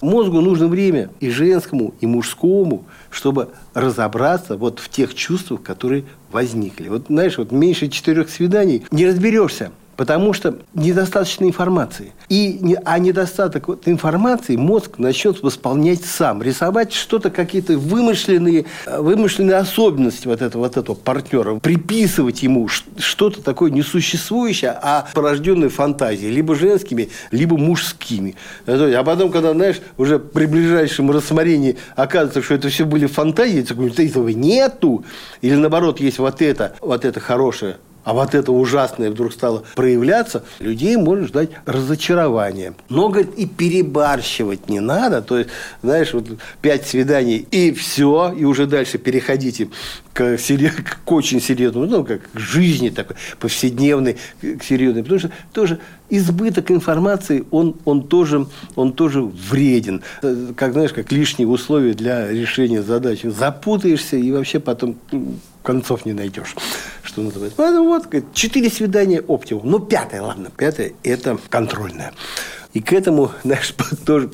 Мозгу 0.01 0.39
нужно 0.39 0.67
время 0.67 1.09
и 1.19 1.29
женскому, 1.29 1.93
и 1.99 2.05
мужскому, 2.05 2.85
чтобы 3.09 3.49
разобраться 3.73 4.55
вот 4.55 4.79
в 4.79 4.87
тех 4.87 5.13
чувствах, 5.13 5.61
которые 5.61 6.05
возникли. 6.31 6.87
Вот 6.87 7.07
знаешь, 7.09 7.37
вот 7.37 7.51
меньше 7.51 7.89
четырех 7.89 8.29
свиданий 8.29 8.85
не 8.91 9.07
разберешься. 9.07 9.71
Потому 9.99 10.31
что 10.31 10.55
недостаточно 10.73 11.43
информации. 11.43 12.13
И, 12.29 12.77
а 12.85 12.97
недостаток 12.99 13.67
вот 13.67 13.85
информации 13.85 14.55
мозг 14.55 14.97
начнет 14.97 15.43
восполнять 15.43 16.05
сам. 16.05 16.41
Рисовать 16.41 16.93
что-то, 16.93 17.29
какие-то 17.29 17.77
вымышленные, 17.77 18.63
вымышленные 18.87 19.57
особенности 19.57 20.25
вот 20.25 20.41
этого, 20.41 20.61
вот 20.61 20.77
этого 20.77 20.95
партнера. 20.95 21.55
Приписывать 21.55 22.43
ему 22.43 22.69
что-то 22.69 23.43
такое 23.43 23.71
несуществующее, 23.71 24.71
а 24.71 25.05
порожденное 25.13 25.67
фантазией. 25.67 26.31
Либо 26.31 26.55
женскими, 26.55 27.09
либо 27.31 27.57
мужскими. 27.57 28.35
А 28.67 29.03
потом, 29.03 29.33
когда, 29.33 29.51
знаешь, 29.51 29.81
уже 29.97 30.17
при 30.17 30.45
ближайшем 30.45 31.11
рассмотрении 31.11 31.75
оказывается, 31.97 32.41
что 32.41 32.53
это 32.53 32.69
все 32.69 32.85
были 32.85 33.05
фантазии, 33.05 33.59
этого 33.59 34.29
нету. 34.29 35.03
Или 35.41 35.55
наоборот, 35.55 35.99
есть 35.99 36.19
вот 36.19 36.41
это, 36.41 36.73
вот 36.79 37.03
это 37.03 37.19
хорошее 37.19 37.75
а 38.09 38.13
вот 38.13 38.33
это 38.33 38.51
ужасное 38.51 39.11
вдруг 39.11 39.31
стало 39.33 39.63
проявляться, 39.75 40.43
людей 40.57 40.97
может 40.97 41.27
ждать 41.27 41.51
разочарование. 41.67 42.73
Но, 42.89 43.09
говорит, 43.09 43.35
и 43.37 43.45
перебарщивать 43.45 44.67
не 44.67 44.79
надо. 44.79 45.21
То 45.21 45.37
есть, 45.37 45.51
знаешь, 45.83 46.11
вот 46.13 46.25
пять 46.59 46.87
свиданий 46.87 47.45
и 47.51 47.71
все, 47.71 48.33
и 48.35 48.45
уже 48.45 48.65
дальше 48.65 48.97
переходите 48.97 49.69
к, 50.11 50.37
к 50.37 51.11
очень 51.11 51.39
серьезному, 51.39 51.85
ну, 51.85 52.03
как 52.03 52.31
к 52.31 52.39
жизни 52.39 52.89
такой, 52.89 53.15
повседневной, 53.39 54.17
к 54.41 54.63
серьезной. 54.63 55.03
Потому 55.03 55.19
что 55.19 55.31
тоже 55.53 55.77
избыток 56.09 56.71
информации, 56.71 57.43
он, 57.51 57.75
он, 57.85 58.07
тоже, 58.07 58.47
он 58.75 58.93
тоже 58.93 59.21
вреден. 59.21 60.01
Как, 60.55 60.73
знаешь, 60.73 60.93
как 60.93 61.11
лишние 61.11 61.47
условия 61.47 61.93
для 61.93 62.27
решения 62.27 62.81
задачи. 62.81 63.27
Запутаешься 63.27 64.17
и 64.17 64.31
вообще 64.31 64.59
потом 64.59 64.95
концов 65.63 66.05
не 66.05 66.13
найдешь, 66.13 66.55
что 67.19 67.25
называется. 67.25 67.57
Поэтому 67.57 67.87
вот, 67.89 68.07
четыре 68.33 68.69
свидания 68.69 69.21
оптимум. 69.21 69.69
Ну, 69.69 69.79
пятое, 69.79 70.21
ладно, 70.21 70.49
пятое– 70.55 70.93
это 71.03 71.37
контрольное. 71.49 72.13
И 72.71 72.81
к 72.81 72.93
этому, 72.93 73.31
знаешь, 73.43 73.73
тоже 74.05 74.29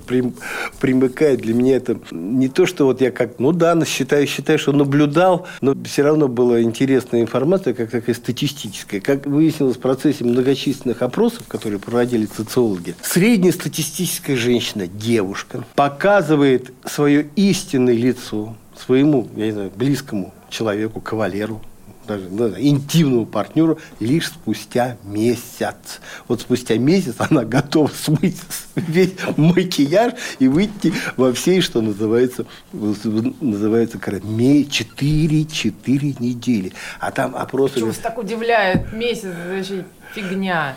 примыкает 0.80 1.42
для 1.42 1.54
меня 1.54 1.78
это 1.78 1.98
не 2.12 2.50
то, 2.50 2.66
что 2.66 2.86
вот 2.86 3.02
я 3.02 3.12
как, 3.12 3.40
ну 3.40 3.52
да, 3.52 3.84
считаю, 3.86 4.28
считаю, 4.28 4.60
что 4.60 4.72
наблюдал, 4.72 5.48
но 5.62 5.76
все 5.86 6.04
равно 6.04 6.28
была 6.28 6.62
интересная 6.62 7.22
информация, 7.22 7.74
как 7.74 7.90
такая 7.90 8.16
статистическая. 8.16 9.00
Как 9.00 9.26
выяснилось 9.26 9.78
в 9.78 9.80
процессе 9.80 10.24
многочисленных 10.24 11.02
опросов, 11.02 11.44
которые 11.48 11.80
проводили 11.80 12.28
социологи, 12.28 12.96
среднестатистическая 13.02 14.36
женщина, 14.36 14.88
девушка, 14.88 15.64
показывает 15.76 16.72
свое 16.86 17.28
истинное 17.36 17.96
лицо 17.96 18.56
своему, 18.78 19.30
я 19.38 19.46
не 19.46 19.52
знаю, 19.52 19.72
близкому 19.74 20.34
человеку, 20.50 21.00
кавалеру, 21.00 21.62
даже 22.06 22.28
ну, 22.30 22.50
интимному 22.58 23.26
партнеру 23.26 23.80
лишь 24.00 24.28
спустя 24.28 24.98
месяц. 25.04 26.02
Вот 26.28 26.42
спустя 26.42 26.78
месяц 26.78 27.16
она 27.18 27.44
готова 27.44 27.90
смыть 27.90 28.38
весь 28.76 29.14
макияж 29.38 30.14
и 30.40 30.48
выйти 30.48 30.94
во 31.18 31.34
всей, 31.34 31.62
что 31.62 31.82
называется, 31.82 32.46
называется 32.72 34.00
4, 34.00 35.46
4 35.46 36.16
недели. 36.20 36.74
А 37.00 37.12
там 37.12 37.36
опросы... 37.36 37.78
Что 37.78 37.86
вас 37.88 37.98
так 37.98 38.18
удивляет? 38.18 38.94
Месяц, 38.94 39.34
значит, 39.48 39.86
фигня. 40.14 40.76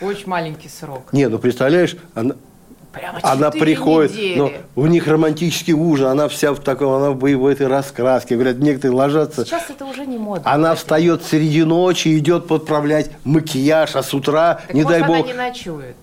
Очень 0.00 0.28
маленький 0.28 0.68
срок. 0.68 1.12
Не, 1.12 1.28
ну 1.28 1.38
представляешь, 1.38 1.96
она, 2.14 2.36
Прямо 2.92 3.18
она 3.22 3.50
приходит, 3.50 4.12
недели. 4.12 4.38
но 4.38 4.50
у 4.74 4.86
них 4.86 5.06
романтический 5.06 5.74
ужин, 5.74 6.06
она 6.06 6.28
вся 6.28 6.52
в 6.52 6.60
таком, 6.60 6.94
она 6.94 7.10
в 7.10 7.16
боевой 7.16 7.52
этой 7.52 7.66
раскраске. 7.66 8.34
Говорят, 8.34 8.58
некоторые 8.58 8.96
ложатся. 8.96 9.44
Сейчас 9.44 9.68
это 9.68 9.84
уже 9.84 10.06
не 10.06 10.16
модно. 10.16 10.50
Она 10.50 10.74
встает 10.74 11.22
среди 11.22 11.64
ночи, 11.64 12.16
идет 12.16 12.46
подправлять 12.46 13.10
макияж, 13.24 13.94
а 13.94 14.02
с 14.02 14.14
утра, 14.14 14.60
так 14.66 14.74
не 14.74 14.82
может, 14.82 14.98
дай 14.98 15.06
бог. 15.06 15.16
она 15.16 15.26
не 15.26 15.34
ночует. 15.34 15.96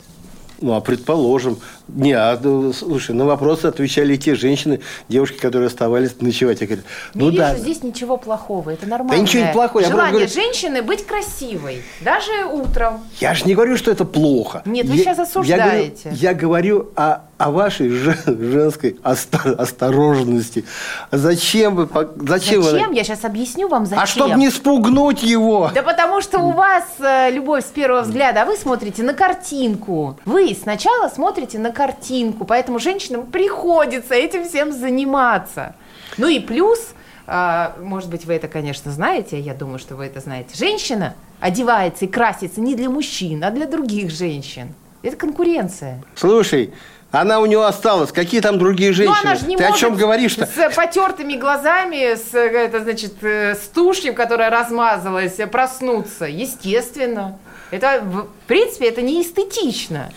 Ну, 0.62 0.74
а 0.74 0.82
предположим. 0.82 1.58
Не, 1.88 2.14
а, 2.14 2.40
ну, 2.42 2.74
слушай, 2.74 3.14
на 3.14 3.26
вопросы 3.26 3.68
отвечали 3.68 4.16
те 4.16 4.36
женщины, 4.36 4.82
девушки, 5.08 5.38
которые 5.38 5.68
оставались 5.68 6.20
ночевать. 6.20 6.62
Я 6.62 6.68
говорю, 6.68 6.84
ну 7.14 7.30
не 7.30 7.38
да. 7.38 7.52
вижу 7.52 7.64
здесь 7.64 7.84
ничего 7.84 8.18
плохого, 8.18 8.72
это 8.72 8.88
нормально. 8.88 9.16
Да 9.16 9.22
ничего 9.22 9.46
не 9.46 9.54
плохого. 9.54 9.86
Желание 9.86 10.12
говорю... 10.12 10.28
женщины 10.28 10.82
быть 10.82 11.06
красивой, 11.06 11.84
даже 12.02 12.46
утром. 12.52 13.02
Я 13.20 13.34
же 13.34 13.46
не 13.46 13.54
говорю, 13.54 13.78
что 13.78 13.92
это 13.92 14.06
плохо. 14.06 14.62
Нет, 14.66 14.88
вы 14.88 14.96
я, 14.96 15.04
сейчас 15.04 15.20
осуждаете. 15.20 16.10
Я 16.12 16.34
говорю, 16.34 16.34
я 16.34 16.34
говорю 16.34 16.92
о 16.96 17.22
о 17.38 17.52
вашей 17.52 17.90
женской 17.90 18.98
осторожности. 19.04 20.64
Зачем 21.12 21.76
вы... 21.76 21.90
Зачем? 22.28 22.64
Зачем? 22.64 22.90
Вы... 22.90 22.96
Я 22.96 23.04
сейчас 23.04 23.26
объясню 23.26 23.68
вам, 23.68 23.86
зачем. 23.86 24.04
А 24.04 24.06
чтобы 24.06 24.36
не 24.36 24.50
спугнуть 24.50 25.22
его. 25.22 25.70
Да 25.74 25.84
потому 25.84 26.22
что 26.22 26.40
у 26.40 26.52
вас 26.52 26.86
э, 27.00 27.32
любовь 27.32 27.66
с 27.66 27.70
первого 27.70 28.04
взгляда, 28.04 28.44
а 28.44 28.46
вы 28.46 28.56
смотрите 28.56 29.04
на 29.04 29.14
картинку. 29.14 30.18
Вы 30.26 30.56
сначала 30.60 31.10
смотрите 31.10 31.60
на 31.60 31.72
картинку, 31.76 32.46
поэтому 32.46 32.80
женщинам 32.80 33.28
приходится 33.28 34.16
этим 34.16 34.48
всем 34.48 34.72
заниматься. 34.72 35.76
Ну 36.18 36.28
и 36.28 36.40
плюс, 36.40 36.94
э, 37.28 37.72
может 37.82 38.10
быть, 38.10 38.26
вы 38.26 38.34
это, 38.34 38.48
конечно, 38.48 38.92
знаете, 38.92 39.40
я 39.40 39.54
думаю, 39.54 39.78
что 39.78 39.96
вы 39.96 40.06
это 40.06 40.22
знаете. 40.22 40.56
Женщина 40.56 41.14
одевается 41.40 42.06
и 42.06 42.08
красится 42.08 42.62
не 42.62 42.76
для 42.76 42.90
мужчин, 42.90 43.44
а 43.44 43.52
для 43.52 43.68
других 43.68 44.10
женщин. 44.10 44.74
Это 45.04 45.18
конкуренция. 45.18 46.02
Слушай, 46.16 46.74
она 47.12 47.40
у 47.40 47.46
него 47.46 47.66
осталась. 47.66 48.12
Какие 48.12 48.42
там 48.42 48.58
другие 48.58 48.92
женщины? 48.92 49.16
Ну, 49.24 49.30
она 49.30 49.36
же 49.36 49.46
не 49.46 49.58
Ты 49.58 49.64
о 49.64 49.72
чем 49.74 49.96
говоришь-то? 49.96 50.48
С 50.48 50.76
потертыми 50.76 51.36
глазами, 51.36 52.16
с, 52.16 52.34
это, 52.34 52.82
значит, 52.82 53.14
э, 53.22 53.56
с 53.56 53.68
тушью, 53.68 54.16
которая 54.16 54.50
размазалась, 54.50 55.38
проснуться. 55.52 56.26
Естественно. 56.26 57.38
Это, 57.72 58.02
в 58.02 58.28
принципе, 58.48 58.88
это 58.88 59.02
не 59.02 59.22
эстетично 59.22 60.12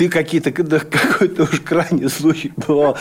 ты 0.00 0.08
какие-то, 0.08 0.50
какой-то 0.50 1.42
уж 1.42 1.60
крайний 1.60 2.08
случай 2.08 2.50
бывал, 2.56 2.96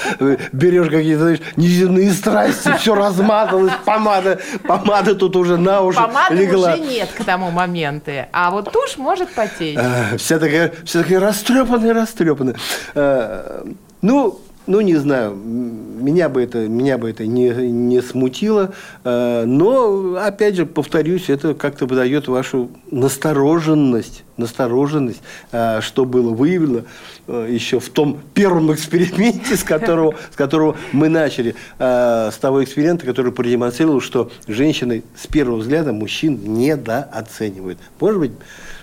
берешь 0.51 0.89
какие-то, 0.89 1.21
знаешь, 1.21 1.39
неземные 1.55 2.11
страсти, 2.11 2.75
все 2.77 2.93
размазалось, 2.93 3.71
помада, 3.85 4.37
помада 4.67 5.15
тут 5.15 5.37
уже 5.37 5.55
на 5.55 5.81
уши 5.81 5.97
Помады 5.97 6.35
легла. 6.35 6.73
уже 6.73 6.81
нет 6.81 7.09
к 7.17 7.23
тому 7.23 7.51
моменту, 7.51 8.11
а 8.33 8.51
вот 8.51 8.73
тушь 8.73 8.97
может 8.97 9.29
потечь. 9.29 9.77
А, 9.77 10.17
вся 10.17 10.39
такая, 10.39 10.73
вся 10.83 11.03
такая 11.03 11.21
растрепанная, 11.21 11.93
растрепанная. 11.93 12.55
А, 12.95 13.65
ну, 14.01 14.41
ну, 14.69 14.81
не 14.81 14.95
знаю, 14.97 15.33
меня 15.33 16.29
бы 16.29 16.43
это, 16.43 16.67
меня 16.67 16.99
бы 16.99 17.09
это 17.09 17.25
не, 17.25 17.49
не 17.49 18.03
смутило, 18.03 18.71
э, 19.03 19.43
но, 19.45 20.15
опять 20.15 20.55
же, 20.55 20.67
повторюсь, 20.67 21.27
это 21.27 21.55
как-то 21.55 21.87
выдает 21.87 22.27
вашу 22.27 22.69
настороженность, 22.91 24.23
настороженность, 24.37 25.23
э, 25.51 25.81
что 25.81 26.05
было 26.05 26.31
выявлено 26.31 26.83
э, 27.25 27.47
еще 27.49 27.79
в 27.79 27.89
том 27.89 28.19
первом 28.35 28.71
эксперименте, 28.71 29.55
с 29.55 29.63
которого, 29.63 30.13
с 30.31 30.35
которого 30.35 30.77
мы 30.91 31.09
начали, 31.09 31.55
с 31.79 32.37
того 32.39 32.63
эксперимента, 32.63 33.07
который 33.07 33.31
продемонстрировал, 33.31 34.01
что 34.01 34.31
женщины 34.47 35.03
с 35.19 35.25
первого 35.25 35.57
взгляда 35.57 35.93
мужчин 35.93 36.39
недооценивают. 36.43 37.79
Может 37.99 38.19
быть, 38.19 38.31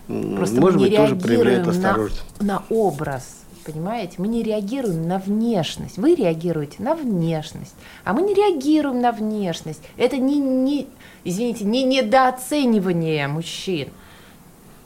Просто 0.09 0.61
может 0.61 0.81
быть, 0.81 0.97
тоже 0.97 1.15
проявляют 1.15 1.69
осторожность. 1.69 2.25
На, 2.41 2.55
на 2.55 2.63
образ 2.71 3.36
Понимаете? 3.67 4.15
Мы 4.19 4.29
не 4.29 4.45
реагируем 4.45 5.09
на 5.09 5.19
внешность. 5.19 5.99
Вы 5.99 6.15
реагируете 6.15 6.77
на 6.79 6.95
внешность, 6.95 7.75
а 8.05 8.13
мы 8.13 8.23
не 8.23 8.33
реагируем 8.33 9.01
на 9.01 9.11
внешность. 9.11 9.83
Это 9.97 10.19
не, 10.19 10.39
не 10.39 10.87
извините, 11.25 11.65
не 11.65 11.83
недооценивание 11.83 13.27
мужчин. 13.27 13.89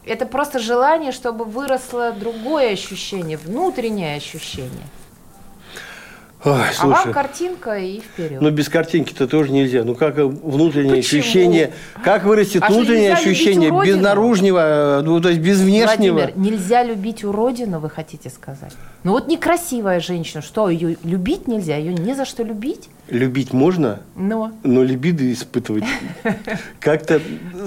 Это 0.07 0.25
просто 0.25 0.59
желание, 0.59 1.13
чтобы 1.13 1.45
выросло 1.45 2.13
другое 2.13 2.73
ощущение, 2.73 3.37
внутреннее 3.37 4.17
ощущение. 4.17 4.87
Ой, 6.43 6.63
а 6.79 6.87
вам 6.87 7.13
картинка 7.13 7.77
и 7.77 8.01
вперед. 8.01 8.41
Ну, 8.41 8.51
без 8.51 8.71
картинки-то 8.71 9.29
тоже 9.29 9.53
нельзя. 9.53 9.85
Ну, 9.85 9.95
как 9.95 10.17
внутреннее 10.17 11.03
Почему? 11.03 11.21
ощущение, 11.21 11.73
как 12.03 12.25
вырастет 12.25 12.63
а 12.63 12.73
внутреннее 12.73 13.13
ощущение 13.13 13.71
без 13.71 13.97
наружного, 13.97 15.03
ну, 15.05 15.21
то 15.21 15.29
есть 15.29 15.41
без 15.41 15.61
внешнего. 15.61 16.15
Владимир, 16.15 16.39
нельзя 16.39 16.83
любить 16.83 17.25
уродину, 17.25 17.79
вы 17.79 17.91
хотите 17.91 18.31
сказать? 18.31 18.73
Ну, 19.05 19.13
вот 19.13 19.29
некрасивая 19.29 20.01
женщина, 20.01 20.41
что, 20.41 20.71
ее 20.71 20.97
любить 21.03 21.47
нельзя? 21.47 21.77
Ее 21.77 21.93
не 21.93 22.15
за 22.15 22.25
что 22.25 22.43
любить? 22.43 22.89
Любить 23.11 23.53
можно, 23.53 24.01
но, 24.15 24.53
но 24.63 24.83
либидо 24.83 25.31
испытывать 25.33 25.85
как-то, 26.81 27.21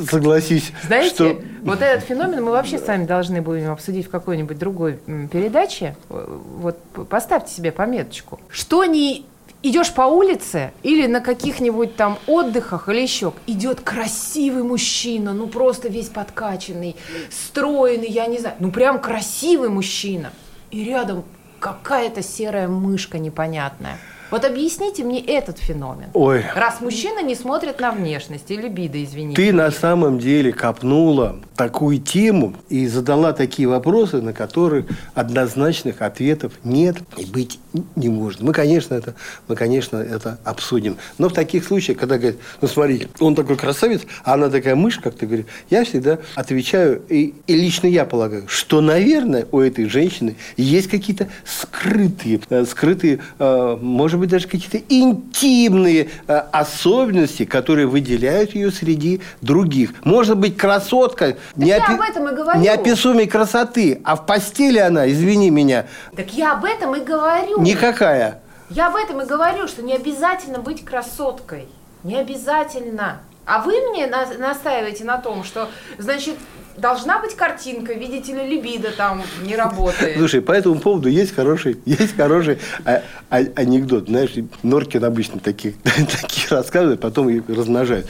согласись, 0.10 0.72
Знаете, 0.86 1.14
что... 1.14 1.42
вот 1.64 1.82
этот 1.82 2.04
феномен 2.06 2.44
мы 2.44 2.52
вообще 2.52 2.78
с 2.78 2.88
вами 2.88 3.06
должны 3.06 3.42
будем 3.42 3.72
обсудить 3.72 4.08
в 4.08 4.10
какой-нибудь 4.10 4.58
другой 4.58 5.00
передаче. 5.32 5.96
Вот 6.10 6.78
поставьте 7.10 7.54
себе 7.54 7.72
пометочку. 7.72 8.40
Что 8.50 8.86
не 8.86 9.26
идешь 9.64 9.94
по 9.94 10.04
улице 10.04 10.72
или 10.84 11.08
на 11.08 11.22
каких-нибудь 11.22 11.96
там 11.96 12.20
отдыхах 12.28 12.90
или 12.90 13.02
еще, 13.02 13.34
идет 13.48 13.82
красивый 13.82 14.64
мужчина, 14.64 15.34
ну 15.34 15.48
просто 15.48 15.88
весь 15.88 16.10
подкачанный, 16.10 16.96
стройный, 17.30 18.08
я 18.08 18.28
не 18.28 18.38
знаю, 18.38 18.56
ну 18.60 18.72
прям 18.72 19.00
красивый 19.00 19.70
мужчина. 19.70 20.32
И 20.70 20.84
рядом 20.84 21.24
какая-то 21.60 22.22
серая 22.22 22.68
мышка 22.68 23.20
непонятная. 23.20 23.98
Вот 24.34 24.46
объясните 24.46 25.04
мне 25.04 25.20
этот 25.24 25.60
феномен. 25.60 26.08
Ой. 26.16 26.44
Раз 26.56 26.82
мужчина 26.82 27.22
не 27.22 27.36
смотрит 27.36 27.80
на 27.80 27.92
внешность 27.92 28.50
или 28.50 28.64
либидо, 28.64 29.04
извините. 29.04 29.36
Ты 29.36 29.54
на 29.54 29.70
самом 29.70 30.18
деле 30.18 30.52
копнула 30.52 31.40
такую 31.56 32.00
тему 32.00 32.56
и 32.68 32.88
задала 32.88 33.34
такие 33.34 33.68
вопросы, 33.68 34.24
на 34.24 34.34
которые 34.34 34.88
однозначных 35.14 36.02
ответов 36.02 36.54
нет 36.64 36.98
и 37.16 37.26
быть 37.26 37.60
не 37.96 38.10
может. 38.10 38.42
Мы, 38.42 38.54
конечно, 38.54 38.96
это, 38.96 39.14
мы, 39.48 39.56
конечно, 39.56 39.98
это 39.98 40.40
обсудим. 40.44 40.98
Но 41.20 41.30
в 41.30 41.34
таких 41.34 41.64
случаях, 41.64 42.00
когда 42.00 42.18
говорят, 42.18 42.38
ну, 42.62 42.68
смотрите, 42.68 43.10
он 43.20 43.36
такой 43.36 43.56
красавец, 43.56 44.02
а 44.24 44.34
она 44.34 44.50
такая 44.50 44.76
мышь, 44.76 44.98
как 44.98 45.16
ты 45.16 45.28
говоришь, 45.28 45.46
я 45.70 45.84
всегда 45.84 46.18
отвечаю, 46.36 47.04
и, 47.10 47.36
и 47.46 47.56
лично 47.56 47.88
я 47.88 48.06
полагаю, 48.06 48.46
что, 48.48 48.82
наверное, 48.82 49.48
у 49.52 49.60
этой 49.60 49.86
женщины 49.86 50.36
есть 50.58 50.90
какие-то 50.90 51.28
скрытые, 51.46 52.42
э, 52.50 52.66
скрытые, 52.66 53.20
э, 53.38 53.78
может 53.80 54.20
быть, 54.20 54.23
быть, 54.24 54.32
даже 54.32 54.48
какие-то 54.48 54.80
интимные 54.90 56.10
э, 56.28 56.34
особенности, 56.52 57.46
которые 57.46 57.88
выделяют 57.88 58.56
ее 58.56 58.72
среди 58.72 59.22
других. 59.42 59.92
Может 60.04 60.38
быть, 60.38 60.58
красотка 60.58 61.38
неопи... 61.56 62.60
неописуемой 62.60 63.28
красоты, 63.28 64.02
а 64.04 64.16
в 64.16 64.26
постели 64.26 64.80
она, 64.80 65.10
извини 65.12 65.50
меня. 65.50 65.86
Так 66.16 66.34
я 66.34 66.54
об 66.54 66.66
этом 66.66 66.96
и 66.96 67.02
говорю. 67.02 67.62
Никакая. 67.62 68.42
Я 68.70 68.88
об 68.88 68.96
этом 68.96 69.22
и 69.22 69.26
говорю, 69.26 69.68
что 69.68 69.84
не 69.84 69.94
обязательно 69.94 70.60
быть 70.60 70.84
красоткой. 70.84 71.68
Не 72.04 72.18
обязательно. 72.18 73.22
А 73.46 73.62
вы 73.62 73.74
мне 73.90 74.08
настаиваете 74.08 75.04
на 75.04 75.18
том, 75.18 75.44
что, 75.44 75.70
значит, 75.98 76.36
должна 76.78 77.20
быть 77.20 77.36
картинка, 77.36 77.94
видите 77.94 78.34
ли, 78.34 78.56
либидо 78.56 78.90
там 78.96 79.22
не 79.46 79.56
работает. 79.56 80.18
Слушай, 80.18 80.42
по 80.42 80.52
этому 80.52 80.80
поводу 80.80 81.10
есть 81.10 81.36
хороший, 81.36 81.78
есть 81.86 82.16
хороший 82.16 82.60
а, 82.86 83.02
а, 83.30 83.38
анекдот. 83.56 84.08
Знаешь, 84.08 84.32
Норкин 84.64 85.04
обычно 85.04 85.40
такие, 85.40 85.76
такие 85.84 86.48
рассказывает, 86.50 87.00
потом 87.00 87.30
их 87.30 87.44
размножает. 87.48 88.08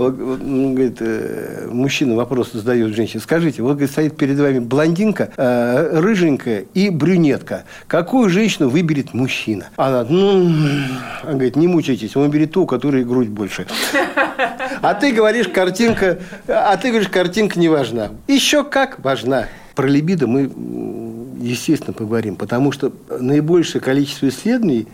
Вот, 0.00 0.18
он 0.18 0.74
говорит, 0.74 0.96
э, 1.00 1.68
мужчина 1.70 2.14
вопрос 2.14 2.52
задает 2.52 2.94
женщине. 2.94 3.20
Скажите, 3.20 3.60
вот 3.60 3.72
говорит, 3.72 3.90
стоит 3.90 4.16
перед 4.16 4.38
вами 4.38 4.58
блондинка, 4.58 5.28
э, 5.36 6.00
рыженькая 6.00 6.64
и 6.72 6.88
брюнетка. 6.88 7.64
Какую 7.86 8.30
женщину 8.30 8.70
выберет 8.70 9.12
мужчина? 9.12 9.66
Она, 9.76 10.06
ну, 10.08 10.50
он 11.24 11.32
говорит, 11.32 11.54
не 11.56 11.66
мучайтесь, 11.66 12.16
он 12.16 12.22
выберет 12.22 12.52
ту, 12.52 12.62
у 12.62 12.66
которой 12.66 13.04
грудь 13.04 13.28
больше. 13.28 13.66
А 14.82 14.94
ты 14.94 15.12
говоришь, 15.12 15.48
картинка, 15.48 16.18
а 16.48 16.76
ты 16.76 16.88
говоришь, 16.88 17.08
картинка 17.08 17.58
не 17.58 17.68
важна. 17.68 18.10
Еще 18.26 18.64
как 18.64 18.98
важна. 19.00 19.46
Про 19.74 19.86
либидо 19.86 20.26
мы, 20.26 20.50
естественно, 21.40 21.92
поговорим, 21.92 22.36
потому 22.36 22.72
что 22.72 22.92
наибольшее 23.08 23.80
количество 23.80 24.28
исследований 24.28 24.86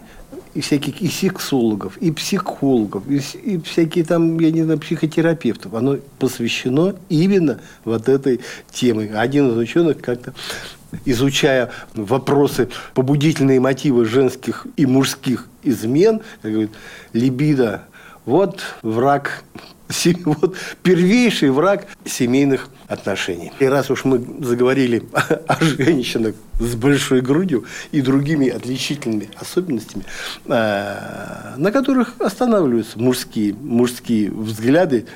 и 0.55 0.61
всяких 0.61 1.01
и 1.03 1.09
сексологов, 1.09 1.99
и 1.99 2.11
психологов, 2.11 3.05
и, 3.09 3.21
и 3.45 3.59
всякие 3.61 4.05
там, 4.05 4.39
я 4.41 4.51
не 4.51 4.63
знаю, 4.63 4.79
психотерапевтов. 4.81 5.75
Оно 5.75 5.99
посвящено 6.19 6.97
именно 7.09 7.61
вот 7.85 8.09
этой 8.09 8.41
теме. 8.71 9.13
Один 9.15 9.51
из 9.51 9.57
ученых 9.57 10.01
как-то 10.01 10.35
изучая 11.05 11.71
вопросы, 11.95 12.69
побудительные 12.95 13.61
мотивы 13.61 14.05
женских 14.05 14.67
и 14.77 14.87
мужских 14.87 15.49
измен, 15.63 16.23
говорит, 16.43 16.71
либидо– 17.13 17.83
вот 18.27 18.63
враг 18.83 19.45
вот 20.25 20.57
первейший 20.83 21.51
враг 21.51 21.87
семейных 22.05 22.69
отношений. 22.89 23.53
И 23.59 23.67
раз 23.67 23.91
уж 23.91 24.05
мы 24.05 24.25
заговорили 24.45 25.05
о 25.47 25.65
женщинах 25.65 26.35
с 26.59 26.75
большой 26.75 27.21
грудью 27.21 27.65
и 27.93 28.01
другими 28.01 28.49
отличительными 28.49 29.29
особенностями, 29.41 30.05
э, 30.47 31.55
на 31.57 31.73
которых 31.73 32.15
останавливаются 32.19 32.99
мужские, 32.99 33.55
мужские 33.55 34.31
взгляды 34.31 35.07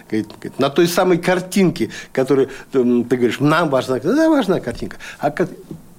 на 0.58 0.70
той 0.70 0.86
самой 0.86 1.18
картинке, 1.18 1.90
которую 2.12 2.48
ты 2.72 2.82
говоришь, 2.82 3.40
нам 3.40 3.70
важна, 3.70 3.98
да, 3.98 4.28
важна 4.28 4.60
картинка. 4.60 4.98
А 5.18 5.34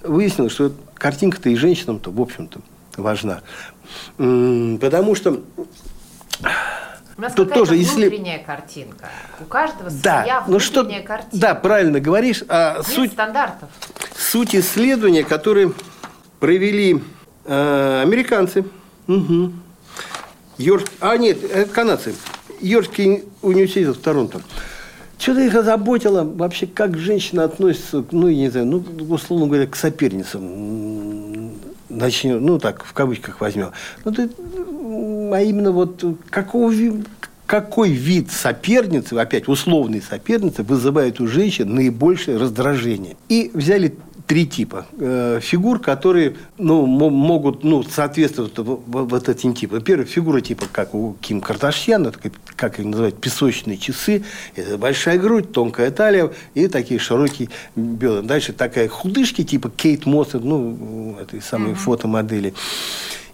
выяснилось, 0.03 0.53
что 0.53 0.71
картинка-то 0.95 1.49
и 1.49 1.55
женщинам-то, 1.55 2.11
в 2.11 2.21
общем-то, 2.21 2.61
важна. 2.97 3.41
Потому 4.17 5.15
что 5.15 5.41
у 7.21 7.23
нас 7.23 7.33
Тут 7.33 7.53
тоже, 7.53 7.75
если... 7.75 8.07
внутренняя 8.07 8.43
картинка. 8.43 9.09
У 9.39 9.45
каждого 9.45 9.89
да, 9.91 10.23
своя 10.23 10.43
ну 10.47 10.59
что, 10.59 10.83
картинка. 10.83 11.27
Да, 11.31 11.55
правильно 11.55 11.99
говоришь. 11.99 12.43
А 12.47 12.77
Нет 12.77 12.87
суть, 12.87 13.11
стандартов. 13.11 13.69
Суть 14.17 14.55
исследования, 14.55 15.23
которые 15.23 15.71
провели 16.39 17.01
Э, 17.45 18.01
американцы. 18.03 18.65
Угу. 19.07 19.51
Йорк... 20.57 20.85
А, 20.99 21.17
нет, 21.17 21.43
это 21.43 21.71
канадцы. 21.71 22.13
Йоркский 22.61 23.23
университет 23.41 23.95
в 23.95 24.01
Торонто. 24.01 24.41
Что-то 25.17 25.41
их 25.41 25.55
озаботило 25.55 26.23
вообще, 26.23 26.67
как 26.67 26.97
женщина 26.97 27.43
относится, 27.43 28.03
ну, 28.11 28.27
я 28.27 28.37
не 28.37 28.49
знаю, 28.49 28.67
ну, 28.67 28.83
условно 29.13 29.47
говоря, 29.47 29.67
к 29.67 29.75
соперницам. 29.75 31.51
Начнем, 31.89 32.43
ну, 32.43 32.57
так, 32.57 32.83
в 32.85 32.93
кавычках 32.93 33.41
возьмем. 33.41 33.71
Ну, 34.05 34.11
ты, 34.11 34.29
а 35.33 35.41
именно 35.41 35.71
вот 35.71 36.03
какого, 36.29 36.73
какой 37.45 37.91
вид 37.91 38.31
соперницы, 38.31 39.13
опять 39.13 39.47
условной 39.47 40.01
соперницы, 40.01 40.63
вызывает 40.63 41.19
у 41.19 41.27
женщин 41.27 41.73
наибольшее 41.75 42.37
раздражение. 42.37 43.17
И 43.29 43.51
взяли 43.53 43.97
три 44.31 44.47
типа 44.47 44.85
э, 44.97 45.39
фигур, 45.41 45.79
которые 45.79 46.37
ну, 46.57 46.85
могут 46.85 47.65
ну, 47.65 47.83
соответствовать 47.83 48.53
вот 48.57 49.27
этим 49.27 49.53
типам. 49.53 49.81
Первая 49.81 50.07
фигура 50.07 50.39
типа, 50.39 50.67
как 50.71 50.95
у 50.95 51.17
Ким 51.19 51.41
Кардашьян, 51.41 52.07
это, 52.07 52.17
как 52.55 52.79
их 52.79 52.85
называют, 52.85 53.19
песочные 53.19 53.77
часы. 53.77 54.23
Это 54.55 54.77
большая 54.77 55.19
грудь, 55.19 55.51
тонкая 55.51 55.91
талия 55.91 56.31
и 56.53 56.69
такие 56.69 56.97
широкие 56.97 57.49
бедра. 57.75 58.21
Дальше 58.21 58.53
такая 58.53 58.87
худышки 58.87 59.43
типа 59.43 59.69
Кейт 59.69 60.05
Мосс, 60.05 60.29
ну, 60.31 61.17
этой 61.19 61.41
самой 61.41 61.73
mm-hmm. 61.73 61.75
фотомодели. 61.75 62.53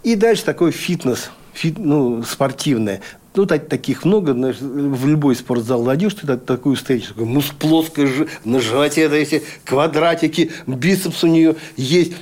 И 0.01 0.15
дальше 0.15 0.45
такой 0.45 0.71
фитнес, 0.71 1.29
ну, 1.77 2.23
спортивное. 2.23 3.01
Ну, 3.35 3.45
так, 3.45 3.67
таких 3.67 4.03
много, 4.03 4.33
знаешь, 4.33 4.55
в 4.59 5.07
любой 5.07 5.35
спортзал 5.35 5.83
войдешь, 5.83 6.15
ты 6.15 6.37
такую 6.37 6.75
встречу, 6.75 7.09
такой, 7.09 7.27
ну, 7.27 7.41
с 7.41 7.49
плоской 7.49 8.27
на 8.43 8.59
животе 8.59 9.01
это 9.01 9.15
эти 9.15 9.43
квадратики, 9.63 10.51
бицепс 10.65 11.23
у 11.23 11.27
нее 11.27 11.55
есть, 11.75 12.13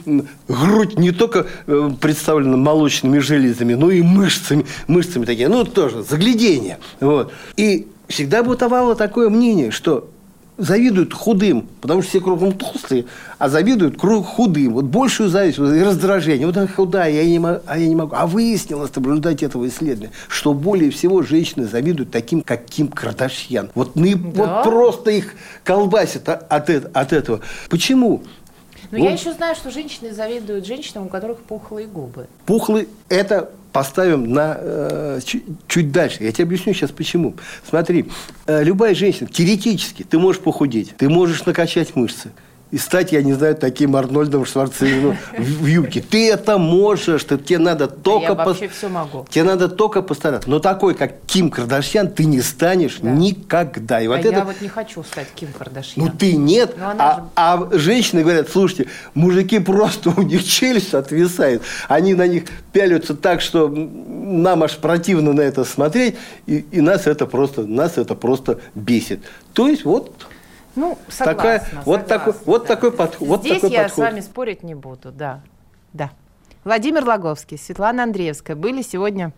грудь 0.49 0.99
не 0.99 1.11
только 1.11 1.47
э, 1.67 1.89
представлена 2.01 2.57
молочными 2.57 3.19
железами, 3.19 3.75
но 3.75 3.91
и 3.91 4.01
мышцами, 4.01 4.65
мышцами 4.87 5.23
такие, 5.23 5.47
ну, 5.47 5.63
тоже, 5.63 6.03
заглядение. 6.03 6.79
Вот. 6.99 7.31
И 7.55 7.87
всегда 8.09 8.43
бытовало 8.43 8.95
такое 8.95 9.29
мнение, 9.29 9.71
что 9.71 10.09
завидуют 10.57 11.13
худым, 11.13 11.67
потому 11.81 12.01
что 12.01 12.09
все 12.09 12.21
кругом 12.21 12.53
толстые, 12.53 13.05
а 13.37 13.49
завидуют 13.49 13.99
круг 13.99 14.25
худым. 14.25 14.73
Вот 14.73 14.85
большую 14.85 15.29
зависть 15.29 15.57
и 15.57 15.61
раздражение. 15.61 16.47
Вот 16.47 16.57
она 16.57 16.67
худая, 16.67 17.11
я 17.11 17.25
не 17.25 17.39
могу, 17.39 17.59
а 17.65 17.77
я 17.77 17.87
не 17.87 17.95
могу. 17.95 18.15
А 18.15 18.25
выяснилось 18.27 18.91
в 18.93 18.97
результате 18.97 19.45
этого 19.45 19.67
исследования, 19.67 20.11
что 20.27 20.53
более 20.53 20.91
всего 20.91 21.21
женщины 21.23 21.65
завидуют 21.65 22.11
таким, 22.11 22.41
как 22.41 22.65
Ким 22.65 22.87
Кардашьян. 22.87 23.69
Вот, 23.75 23.95
ну, 23.95 24.05
да? 24.15 24.17
вот 24.45 24.63
просто 24.63 25.11
их 25.11 25.33
колбасит 25.63 26.27
от, 26.29 26.51
от 26.51 27.13
этого. 27.13 27.41
Почему? 27.69 28.23
Но 28.91 28.99
вот. 28.99 29.05
я 29.05 29.11
еще 29.11 29.33
знаю, 29.33 29.55
что 29.55 29.71
женщины 29.71 30.13
завидуют 30.13 30.65
женщинам, 30.65 31.07
у 31.07 31.09
которых 31.09 31.39
пухлые 31.39 31.87
губы. 31.87 32.27
Пухлые– 32.45 32.87
это 33.09 33.49
поставим 33.75 34.31
на 34.31 34.57
э, 34.57 35.19
чуть, 35.67 35.91
дальше. 35.91 36.23
Я 36.23 36.31
тебе 36.31 36.45
объясню 36.45 36.73
сейчас 36.73 36.91
почему. 36.91 37.35
Смотри, 37.67 38.05
э, 38.47 38.63
любая 38.63 38.95
женщина, 38.95 39.27
теоретически, 39.29 40.03
ты 40.03 40.17
можешь 40.17 40.41
похудеть, 40.41 40.95
ты 40.95 41.09
можешь 41.09 41.45
накачать 41.45 41.93
мышцы, 41.93 42.31
и 42.71 42.78
стать, 42.78 43.12
я 43.12 43.21
не 43.21 43.34
знаю, 43.34 43.56
таким 43.56 43.95
Арнольдом 43.95 44.45
Шварценеггером 44.45 45.17
в 45.38 45.65
юбке. 45.65 46.01
Ты 46.01 46.32
это 46.32 46.58
можешь, 46.58 47.21
что 47.21 47.38
тебе 47.38 47.60
надо 47.60 47.88
только... 47.88 48.34
Я 48.34 48.34
вообще 48.34 48.67
все 48.67 48.89
могу. 48.89 49.25
Тебе 49.30 49.43
надо 49.43 49.69
только 49.69 50.01
постараться. 50.01 50.49
Но 50.49 50.60
такой, 50.60 50.95
как 50.95 51.21
Ким 51.28 51.51
Кардашьян, 51.51 52.10
ты 52.10 52.25
не 52.25 52.41
станешь 52.41 52.97
да. 53.01 53.12
никогда. 53.12 54.01
И 54.01 54.08
вот 54.08 54.17
а 54.17 54.19
это... 54.19 54.30
я 54.30 54.43
вот 54.43 54.62
не 54.62 54.67
хочу 54.67 55.04
стать 55.04 55.28
Ким 55.36 55.49
Кардашьян. 55.58 56.06
Ну, 56.06 56.12
ты 56.12 56.36
нет. 56.36 56.75
А, 56.82 57.15
же... 57.17 57.23
а 57.36 57.69
женщины 57.73 58.23
говорят, 58.23 58.49
слушайте, 58.49 58.88
мужики 59.13 59.60
просто, 59.60 60.10
у 60.17 60.21
них 60.23 60.43
челюсть 60.43 60.93
отвисает. 60.93 61.62
Они 61.88 62.13
на 62.15 62.28
них 62.28 62.45
пялятся 62.73 63.15
так, 63.15 63.41
что 63.41 63.69
нам 63.69 64.63
аж 64.63 64.78
противно 64.78 65.34
на 65.34 65.41
это 65.41 65.65
смотреть. 65.65 66.15
И, 66.47 66.65
и 66.71 66.82
нас 66.82 67.06
это 67.06 67.28
просто, 67.28 67.62
нас 67.62 67.97
это 67.97 68.15
просто 68.15 68.60
бесит. 68.73 69.21
То 69.54 69.67
есть, 69.67 69.86
вот 69.86 70.12
ну, 70.75 70.97
согласна. 71.07 71.35
Такая, 71.35 71.59
согласна 71.59 71.81
вот 71.85 72.07
такой, 72.07 72.33
вот 72.45 72.61
да. 72.61 72.67
такой, 72.67 72.91
под, 72.91 73.19
вот 73.19 73.39
Здесь 73.41 73.61
такой 73.61 73.71
я 73.71 73.83
подход. 73.83 74.05
с 74.05 74.07
вами 74.07 74.19
спорить 74.21 74.63
не 74.63 74.75
буду, 74.75 75.11
да. 75.11 75.41
Да. 75.93 76.11
Владимир 76.63 77.05
Логовский, 77.05 77.57
Светлана 77.57 78.03
Андреевская 78.03 78.55
были 78.55 78.81
сегодня 78.81 79.33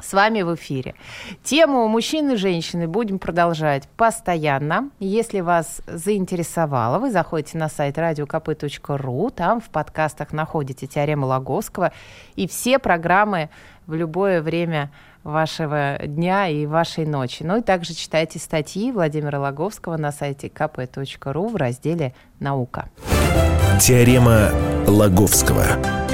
с 0.00 0.12
вами 0.12 0.42
в 0.42 0.54
эфире. 0.54 0.94
Тему 1.42 1.88
мужчины 1.88 2.32
и 2.32 2.36
женщины 2.36 2.86
будем 2.86 3.18
продолжать 3.18 3.88
постоянно. 3.96 4.90
Если 5.00 5.40
вас 5.40 5.82
заинтересовало, 5.86 6.98
вы 6.98 7.10
заходите 7.10 7.58
на 7.58 7.68
сайт 7.68 7.98
radiokp.ru, 7.98 9.30
там 9.32 9.60
в 9.60 9.70
подкастах 9.70 10.32
находите 10.32 10.86
теорему 10.86 11.26
Логовского 11.26 11.92
и 12.36 12.46
все 12.46 12.78
программы 12.78 13.50
в 13.86 13.94
любое 13.94 14.40
время 14.40 14.92
вашего 15.28 15.98
дня 16.02 16.48
и 16.48 16.66
вашей 16.66 17.04
ночи. 17.06 17.42
Ну 17.42 17.58
и 17.58 17.62
также 17.62 17.94
читайте 17.94 18.38
статьи 18.38 18.90
Владимира 18.90 19.38
Логовского 19.38 19.96
на 19.96 20.10
сайте 20.10 20.48
kp.ru 20.48 21.48
в 21.48 21.56
разделе 21.56 22.14
«Наука». 22.40 22.88
Теорема 23.80 24.50
Логовского. 24.86 26.07